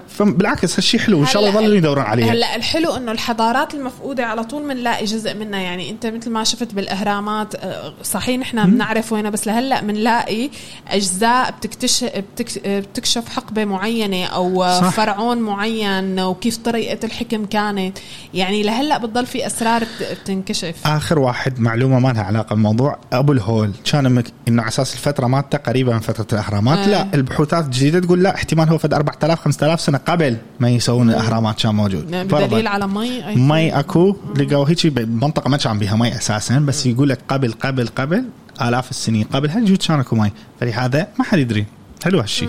فبالعكس 0.08 0.74
هالشيء 0.76 1.00
حلو 1.00 1.20
إن 1.20 1.26
شاء 1.26 1.42
الله 1.48 1.60
يضلوا 1.60 1.76
يدورون 1.76 2.04
عليه 2.04 2.32
هلا 2.32 2.56
الحلو 2.56 2.96
إنه 2.96 3.12
الحضارات 3.12 3.74
المفقودة 3.74 4.26
على 4.26 4.44
طول 4.44 4.62
بنلاقي 4.68 5.04
جزء 5.04 5.34
منها 5.34 5.60
يعني 5.60 5.90
أنت 5.90 6.06
مثل 6.06 6.30
ما 6.30 6.44
شفت 6.44 6.74
بالإهرامات 6.74 7.54
آه، 7.54 7.94
صحيح 8.02 8.38
نحن 8.38 8.70
بنعرف 8.70 9.12
وينها 9.12 9.30
بس 9.30 9.46
لهلأ 9.46 9.80
بنلاقي 9.82 10.50
أجزاء 10.88 11.50
بتكتشف 11.50 12.10
بتك- 12.34 12.68
بتكشف 12.68 13.28
حقبة 13.28 13.64
معينة 13.64 14.24
أو 14.24 14.64
صح. 14.80 14.88
فرعون 14.90 15.38
معين 15.38 16.20
وكيف 16.20 16.56
طريقة 16.56 17.06
الحكم 17.06 17.44
كانت 17.44 17.98
يعني 18.34 18.62
لهلأ 18.62 18.98
بتضل 18.98 19.26
في 19.26 19.46
أسرار 19.46 19.84
بت- 19.84 20.18
بتنكشف 20.22 20.74
آخر 20.86 21.18
واحد 21.18 21.60
معلومة 21.60 21.98
ما 21.98 22.08
لها 22.12 22.22
علاقة 22.22 22.48
بالموضوع 22.54 22.98
أبو 23.12 23.32
الهول 23.32 23.70
كان. 23.92 24.22
إنه 24.48 24.62
على 24.62 24.68
أساس 24.68 24.94
الفترة 24.94 25.26
مالته 25.26 25.58
قريبه 25.58 25.92
من 25.92 26.00
فترة 26.00 26.26
الإهرامات 26.32 26.78
آه. 26.78 26.86
لا 26.90 27.06
البحوثات 27.14 27.64
الجديده 27.64 28.00
تقول 28.00 28.22
لا 28.22 28.34
احتمال 28.34 28.68
هو 28.68 28.78
فد 28.78 28.94
4000 28.94 29.15
5000 29.24 29.80
سنة 29.80 29.98
قبل 29.98 30.36
ما 30.60 30.70
يسوون 30.70 31.10
الأهرامات 31.10 31.62
كان 31.62 31.74
موجود. 31.74 32.06
بدليل 32.06 32.28
فرضاً. 32.28 32.68
على 32.68 32.86
مي. 32.86 33.36
مي 33.36 33.78
أكو. 33.78 34.16
لقوا 34.36 34.68
هيك 34.68 34.86
بمنطقه 34.86 35.48
ما 35.48 35.56
كان 35.56 35.78
بيها 35.78 35.96
مي 35.96 36.16
أساسا 36.16 36.58
بس 36.58 36.86
يقول 36.86 37.08
لك 37.08 37.18
قبل 37.28 37.52
قبل 37.52 37.86
قبل 37.88 38.24
آلاف 38.62 38.90
السنين 38.90 39.24
قبل 39.24 39.50
هالجود 39.50 39.78
كان 39.78 40.00
أكو 40.00 40.16
مي؟ 40.16 40.32
فلهذا 40.60 41.08
ما 41.18 41.24
حد 41.24 41.38
يدري. 41.38 41.66
حلو 42.04 42.20
هالشيء 42.20 42.48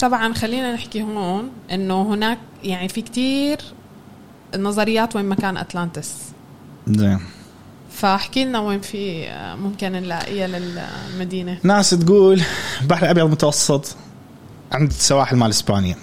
طبعا 0.00 0.34
خلينا 0.34 0.74
نحكي 0.74 1.02
هون 1.02 1.50
إنه 1.72 2.14
هناك 2.14 2.38
يعني 2.64 2.88
في 2.88 3.02
كتير 3.02 3.58
نظريات 4.56 5.16
وين 5.16 5.28
مكان 5.28 5.56
أتلانتس. 5.56 6.12
زين. 6.86 7.18
فاحكي 7.92 8.44
لنا 8.44 8.60
وين 8.60 8.80
في 8.80 9.28
آه، 9.28 9.54
ممكن 9.54 9.92
نلاقيها 9.92 10.46
للمدينة. 10.46 11.58
ناس 11.62 11.90
تقول 11.90 12.40
البحر 12.82 13.02
الأبيض 13.04 13.24
المتوسط. 13.24 13.96
عند 14.72 14.90
السواحل 14.90 15.36
مال 15.36 15.50
إسبانيا. 15.50 15.96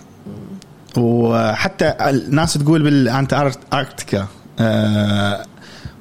وحتى 0.97 1.93
الناس 2.01 2.53
تقول 2.53 2.83
بالأنتاركتيكا. 2.83 4.27
آه 4.59 5.45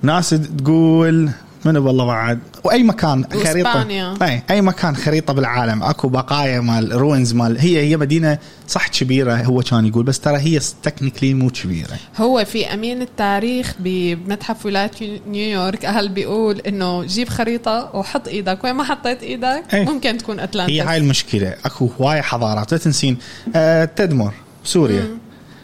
ناس 0.03 0.31
تقول 0.31 1.31
منو 1.67 1.87
والله 1.87 2.05
بعد 2.07 2.39
وأي 2.65 2.83
مكان 2.83 3.25
خريطة. 3.25 3.77
وإسبانيا. 3.77 4.15
إي 4.23 4.43
أي 4.51 4.61
مكان 4.61 4.97
خريطة 4.97 5.33
بالعالم. 5.33 5.83
أكو 5.83 6.09
بقايا 6.09 6.61
مال 6.61 6.93
ruins 6.93 7.33
مال. 7.33 7.59
هي 7.59 7.91
هي 7.91 7.97
مدينة 7.97 8.39
صح 8.69 8.89
كبيرة 8.89 9.35
هو 9.35 9.63
كان 9.63 9.87
يقول 9.87 10.05
بس 10.05 10.21
ترى 10.21 10.37
هي 10.37 10.61
technically 10.83 11.35
مو 11.35 11.51
كبيرة. 11.51 11.97
هو 12.17 12.45
في 12.45 12.75
أمين 12.75 13.03
التاريخ 13.03 13.75
بمتحف 13.79 14.67
ولاية 14.67 14.91
نيويورك. 15.29 15.87
قال 15.87 16.09
بيقول 16.09 16.61
إنه 16.61 17.05
جيب 17.05 17.29
خريطة 17.29 17.91
وحط 17.95 18.29
إيدك. 18.29 18.65
وين 18.65 18.75
ما 18.75 18.85
حطيت 18.85 19.23
إيدك 19.23 19.65
إيه. 19.75 19.85
ممكن 19.85 20.19
تكون 20.19 20.41
أتلانتس. 20.41 20.73
هي 20.73 20.81
هاي 20.81 20.97
المشكلة. 20.97 21.55
أكو 21.65 21.91
هواي 22.01 22.23
حضارات. 22.23 22.73
لا 22.73 22.79
تنسين. 22.79 23.19
آه 23.57 23.85
تدمر. 23.85 24.33
سوريا. 24.65 25.19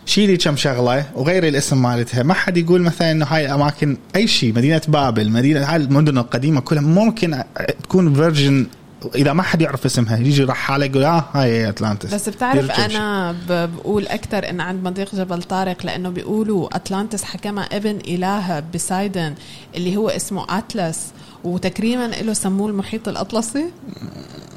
شيلي 0.06 0.36
كم 0.36 0.56
شغلة 0.56 1.06
وغيري 1.14 1.48
الاسم 1.48 1.82
مالتها. 1.82 2.22
ما 2.22 2.34
حد 2.34 2.56
يقول 2.56 2.82
مثلا 2.82 3.10
إنه 3.10 3.26
هاي 3.26 3.46
الاماكن 3.46 3.96
أي 4.16 4.26
شيء 4.26 4.54
مدينة 4.54 4.82
بابل 4.88 5.30
مدينة 5.30 5.64
هاي 5.64 5.76
المدن 5.76 6.18
القديمة 6.18 6.60
كلها 6.60 6.82
ممكن 6.82 7.44
تكون 7.82 8.14
version 8.14 8.66
إذا 9.14 9.32
ما 9.32 9.42
حد 9.42 9.62
يعرف 9.62 9.84
اسمها. 9.84 10.18
يجي 10.18 10.44
رحاله 10.44 10.84
يقول 10.84 11.04
آه 11.04 11.24
هاي 11.32 11.68
أتلانتس. 11.68 12.14
بس 12.14 12.28
بتعرف. 12.28 12.70
أنا 12.70 13.34
بقول 13.48 14.06
أكثر 14.06 14.50
إن 14.50 14.60
عند 14.60 14.84
مضيق 14.84 15.14
جبل 15.14 15.42
طارق 15.42 15.86
لأنه 15.86 16.08
بيقولوا 16.08 16.76
أتلانتس 16.76 17.24
حكمها 17.24 17.64
ابن 17.64 17.98
اله 18.08 18.62
بسايدن 18.74 19.34
اللي 19.74 19.96
هو 19.96 20.08
اسمه 20.08 20.58
أتلس. 20.58 20.98
وتكريما 21.44 22.06
له 22.06 22.32
سموه 22.32 22.68
المحيط 22.68 23.08
الأطلسي. 23.08 23.64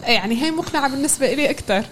يعني 0.04 0.44
هي 0.44 0.52
مقنعة 0.52 0.90
بالنسبة 0.90 1.34
لي 1.34 1.50
أكثر 1.50 1.84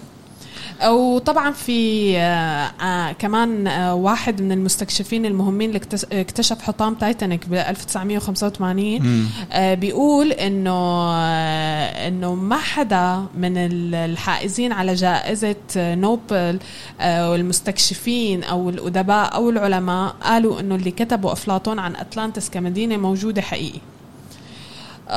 وطبعا 0.91 1.51
في 1.51 2.17
آه 2.17 2.71
آه 2.81 3.11
كمان 3.11 3.67
آه 3.67 3.95
واحد 3.95 4.41
من 4.41 4.51
المستكشفين 4.51 5.25
المهمين 5.25 5.69
اللي 5.69 5.79
اكتش- 5.79 6.05
اكتشف 6.13 6.61
حطام 6.61 6.93
تايتانيك 6.95 7.47
ب 7.49 7.53
1985 7.53 9.29
آه 9.51 9.73
بيقول 9.73 10.31
إنه 10.31 10.71
آه 11.13 12.07
إنه 12.07 12.35
ما 12.35 12.57
حدا 12.57 13.25
من 13.37 13.57
ال- 13.57 13.95
الحائزين 13.95 14.71
على 14.71 14.93
جائزة 14.93 15.55
نوبل 15.77 16.59
آه 17.01 17.31
والمستكشفين 17.31 18.43
أو 18.43 18.69
الأدباء 18.69 19.35
أو 19.35 19.49
العلماء 19.49 20.15
قالوا 20.23 20.59
إنه 20.59 20.75
اللي 20.75 20.91
كتبوا 20.91 21.31
أفلاطون 21.31 21.79
عن 21.79 21.95
أتلانتس 21.95 22.49
كمدينة 22.49 22.97
موجودة 22.97 23.41
حقيقي. 23.41 23.79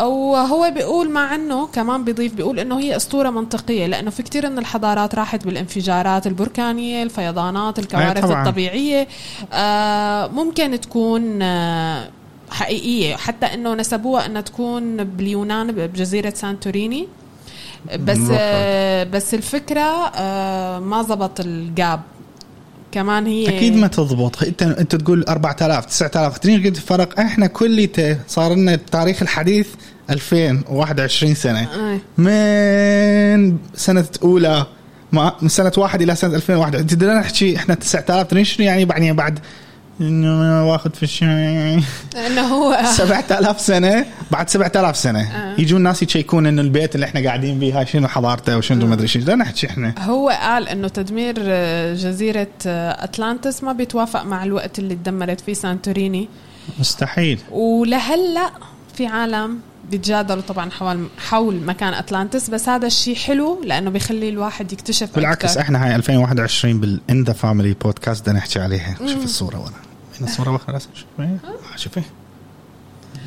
وهو 0.05 0.71
بيقول 0.75 1.11
مع 1.11 1.35
إنه 1.35 1.67
كمان 1.67 2.05
بيضيف 2.05 2.35
بيقول 2.35 2.59
إنه 2.61 2.79
هي 2.79 2.97
أسطورة 2.97 3.31
منطقية 3.31 3.87
لأنه 3.87 4.11
في 4.11 4.23
كتير 4.23 4.51
من 4.51 4.59
الحضارات 4.59 5.15
راحت 5.15 5.45
بالانفجارات 5.45 6.27
البركانية 6.27 7.03
الفيضانات 7.03 7.79
الكوارث. 7.79 8.25
الطبيعية 8.25 9.09
آه 9.53 10.27
ممكن 10.27 10.81
تكون 10.81 11.43
آه 11.43 12.09
حقيقية 12.51 13.17
حتى 13.17 13.47
إنه 13.47 13.75
نسبوها 13.75 14.27
إنها 14.27 14.41
تكون 14.41 15.05
باليونان 15.05 15.73
بجزيرة 15.73 16.31
سانتوريني 16.31 17.09
بس. 17.99 18.19
آه 18.33 19.05
بس 19.05 19.35
الفكرة 19.35 20.13
آه 20.17 20.79
ما 20.79 21.03
زبط 21.03 21.41
الجاب 21.41 22.01
كمان 22.97 23.27
هي 23.27 23.49
أكيد 23.49 23.77
ما 23.77 23.87
تضبط. 23.87 24.43
انت 24.43 24.63
أنت 24.63 24.97
تقول 24.97 25.25
4000 25.29 25.85
9000 25.85 26.39
تدري 26.39 26.69
قد 26.69 26.77
فرق. 26.77 27.21
إحنا 27.21 27.47
كليته 27.47 28.19
صار 28.29 28.55
لنا 28.55 28.75
التاريخ 28.75 29.23
الحديث 29.23 29.67
2021 30.11 31.35
سنة. 31.35 31.63
آه. 31.63 31.99
من 32.21 33.57
سنة 33.75 34.07
أولى 34.23 34.67
ما 35.13 35.33
من 35.43 35.49
سنة 35.49 35.73
واحد 35.77 36.03
إلى 36.03 36.17
سنة 36.17 36.35
2001 36.37 36.87
تدري 36.87 37.15
نحكي 37.15 37.57
إحنا 37.57 37.75
9000 37.75 38.27
تدري 38.27 38.45
شنو 38.45 38.67
يعني؟ 38.67 38.85
بعدين 38.85 39.17
بعد 39.17 39.39
إنه 40.01 40.71
واخذ 40.71 40.91
في 40.91 41.03
الشاي 41.03 41.81
إنه 42.27 42.41
هو. 42.41 42.79
7000 42.85 43.61
سنة؟ 43.61 44.07
بعد 44.31 44.49
7000 44.49 44.97
سنة. 44.97 45.21
آه. 45.21 45.61
يجون 45.61 45.79
الناس 45.79 46.03
يشيكون 46.03 46.47
إنه 46.47 46.63
البيت 46.63 46.95
اللي 46.95 47.07
إحنا 47.07 47.25
قاعدين 47.25 47.59
بيه 47.59 47.79
هاي 47.79 47.87
شنو 47.87 48.09
حضارته 48.09 48.59
وشنو 48.59 48.87
ما 48.87 48.95
ادري 48.95 49.07
شنو 49.09 49.25
لا 49.25 49.35
نحكي 49.35 49.67
إحنا. 49.67 49.95
هو 49.99 50.29
قال 50.29 50.69
إنه 50.69 50.89
تدمير 50.89 51.35
آه، 51.41 51.95
جزيرة 51.95 52.49
آه، 52.67 53.05
أتلانتس 53.05 53.63
ما 53.65 53.73
بيتوافق 53.73 54.23
مع 54.23 54.45
الوقت 54.45 54.79
اللي 54.79 54.95
تدمرت 54.95 55.41
فيه 55.41 55.55
سانتوريني. 55.55 56.29
مستحيل. 56.79 57.39
ولهلا 57.51 58.51
في 58.95 59.07
عالم 59.07 59.59
بيتجادلوا 59.91 60.43
طبعا 60.43 60.71
حول 60.71 61.07
حول 61.29 61.61
مكان 61.67 61.95
أتلانتس. 61.95 62.51
بس 62.51 62.69
هذا 62.69 62.87
الشيء 62.87 63.15
حلو 63.17 63.63
لأنه 63.65 63.91
بيخلي 63.91 64.29
الواحد 64.29 64.73
يكتشف 64.73 65.15
بالعكس 65.15 65.45
أكتر. 65.45 65.61
إحنا 65.61 65.85
هاي 65.87 65.97
2021 65.97 66.81
بال 66.81 67.03
In 67.03 67.25
the 67.25 67.33
Family 67.33 67.75
Podcast 67.75 68.23
بدنا 68.23 68.39
نحكي 68.39 68.59
عليها. 68.61 68.97
شوف 69.07 69.25
الصورة 69.25 69.59
ورا. 69.61 69.86
هنا 70.21 70.29
الصورة 70.29 70.51
ورا 70.51 70.61
راسك 70.69 70.89
شوفي 70.95 71.23
آه، 71.23 71.77
شوفي. 71.77 72.03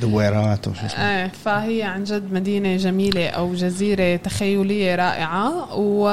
دويرات 0.01 0.67
وشو 0.67 0.85
اسمه. 0.85 0.99
إيه 1.09 1.31
فهي 1.45 1.83
عن 1.83 2.03
جد 2.03 2.33
مدينة 2.33 2.77
جميلة 2.77 3.29
أو 3.29 3.53
جزيرة 3.53 4.15
تخيلية 4.15 4.95
رائعة 4.95 5.75
و 5.79 6.09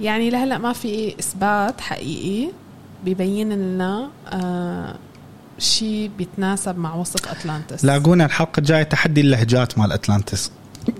يعني 0.00 0.30
لهلأ 0.30 0.58
ما 0.58 0.72
في 0.72 1.14
إثبات 1.20 1.80
حقيقي 1.80 2.48
بيبين 3.04 3.52
لنا 3.52 4.08
آه 4.32 4.94
شيء 5.58 6.10
بيتناسب 6.18 6.78
مع 6.78 6.94
وصف 6.94 7.28
أتلانتس. 7.28 7.84
لاقونا 7.84 8.24
الحلقة 8.24 8.58
الجاية 8.60 8.82
تحدي 8.82 9.20
اللهجات 9.20 9.78
مال 9.78 9.92
أتلانتس. 9.92 10.50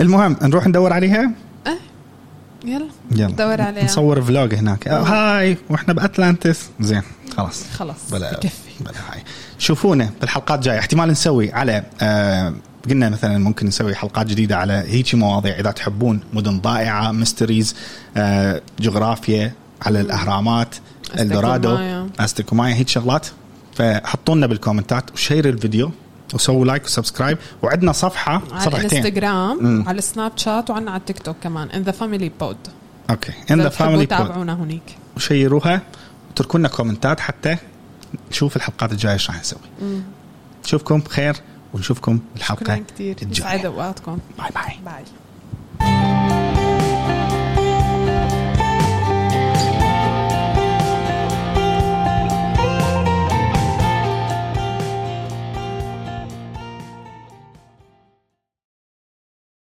المهم 0.00 0.36
نروح 0.42 0.66
ندور 0.66 0.92
عليها؟ 0.92 1.30
يلا. 2.64 2.88
يلا. 3.10 3.26
ندور 3.26 3.60
عليها. 3.60 3.84
نصور 3.84 4.22
vlog 4.22 4.54
هناك. 4.54 4.88
آه، 4.88 5.02
هاي 5.02 5.56
وإحنا 5.70 5.94
بأتلانتس. 5.94 6.60
زين 6.80 7.02
خلاص. 7.36 7.64
خلاص 7.72 7.96
بلا 8.12 8.32
بكفي. 8.32 8.50
بلا 8.80 9.12
هاي. 9.12 9.22
شوفونا 9.58 10.10
بالحلقات 10.20 10.58
الجاية. 10.58 10.78
احتمال 10.78 11.08
نسوي 11.08 11.52
على 11.52 11.84
آه 12.00 12.54
قلنا 12.90 13.08
مثلا 13.08 13.38
ممكن 13.38 13.66
نسوي 13.66 13.94
حلقات 13.94 14.26
جديدة 14.26 14.56
على 14.56 14.72
هيجي 14.72 15.16
مواضيع. 15.16 15.60
إذا 15.60 15.70
تحبون 15.70 16.20
مدن 16.32 16.60
ضائعة 16.60 17.12
mysteries 17.12 17.74
آه 18.16 18.62
جغرافيا 18.80 19.52
على 19.82 20.00
الأهرامات 20.00 20.74
إلدورادو. 21.20 22.06
أزتيك 22.20 22.54
ومايا 22.54 22.74
هيك 22.74 22.88
شغلات. 22.88 23.26
فحطوا 23.74 24.34
لنا 24.34 24.46
بال 24.46 24.58
comments 24.58 25.06
ات 25.06 25.12
وشيروا 25.12 25.52
الفيديو. 25.52 25.92
وسووا 26.34 26.64
like 26.64 26.84
و 26.84 26.89
subscribe. 26.89 27.38
وعندنا 27.62 27.92
صفحة 27.92 28.32
على 28.32 28.60
صفحتين. 28.60 29.00
الإنستغرام. 29.00 29.88
على 29.88 29.98
السناب 29.98 30.32
شات 30.36 30.70
وعنا 30.70 30.90
على 30.90 31.00
التيك 31.00 31.18
توك 31.18 31.36
كمان. 31.42 31.70
In 31.70 31.82
the 31.82 31.92
Family 31.92 32.30
Pod 32.40 32.56
Okay. 33.10 33.32
In 33.50 33.60
the 33.60 33.68
Family 33.68 34.06
تابعونا 34.06 34.54
هنيك. 34.54 34.96
وشيروها. 35.16 35.82
وتركوا 36.30 36.60
لنا 36.60 36.68
comments 36.68 37.14
ات 37.14 37.20
حتى 37.20 37.56
نشوف 38.30 38.56
الحلقات 38.56 38.92
الجاية 38.92 39.12
إيش 39.12 39.30
راح 39.30 39.40
نسوي. 39.40 39.60
نشوفكم 40.64 41.00
بخير 41.00 41.36
ونشوفكم 41.74 42.18
الحلقة 42.36 42.64
شكرا 42.64 42.84
كثير 42.94 43.16
يسعد 43.30 43.66
أوقاتكم. 43.66 44.18
bye 44.38 44.48
bye. 44.54 44.76
Bye. 44.84 46.33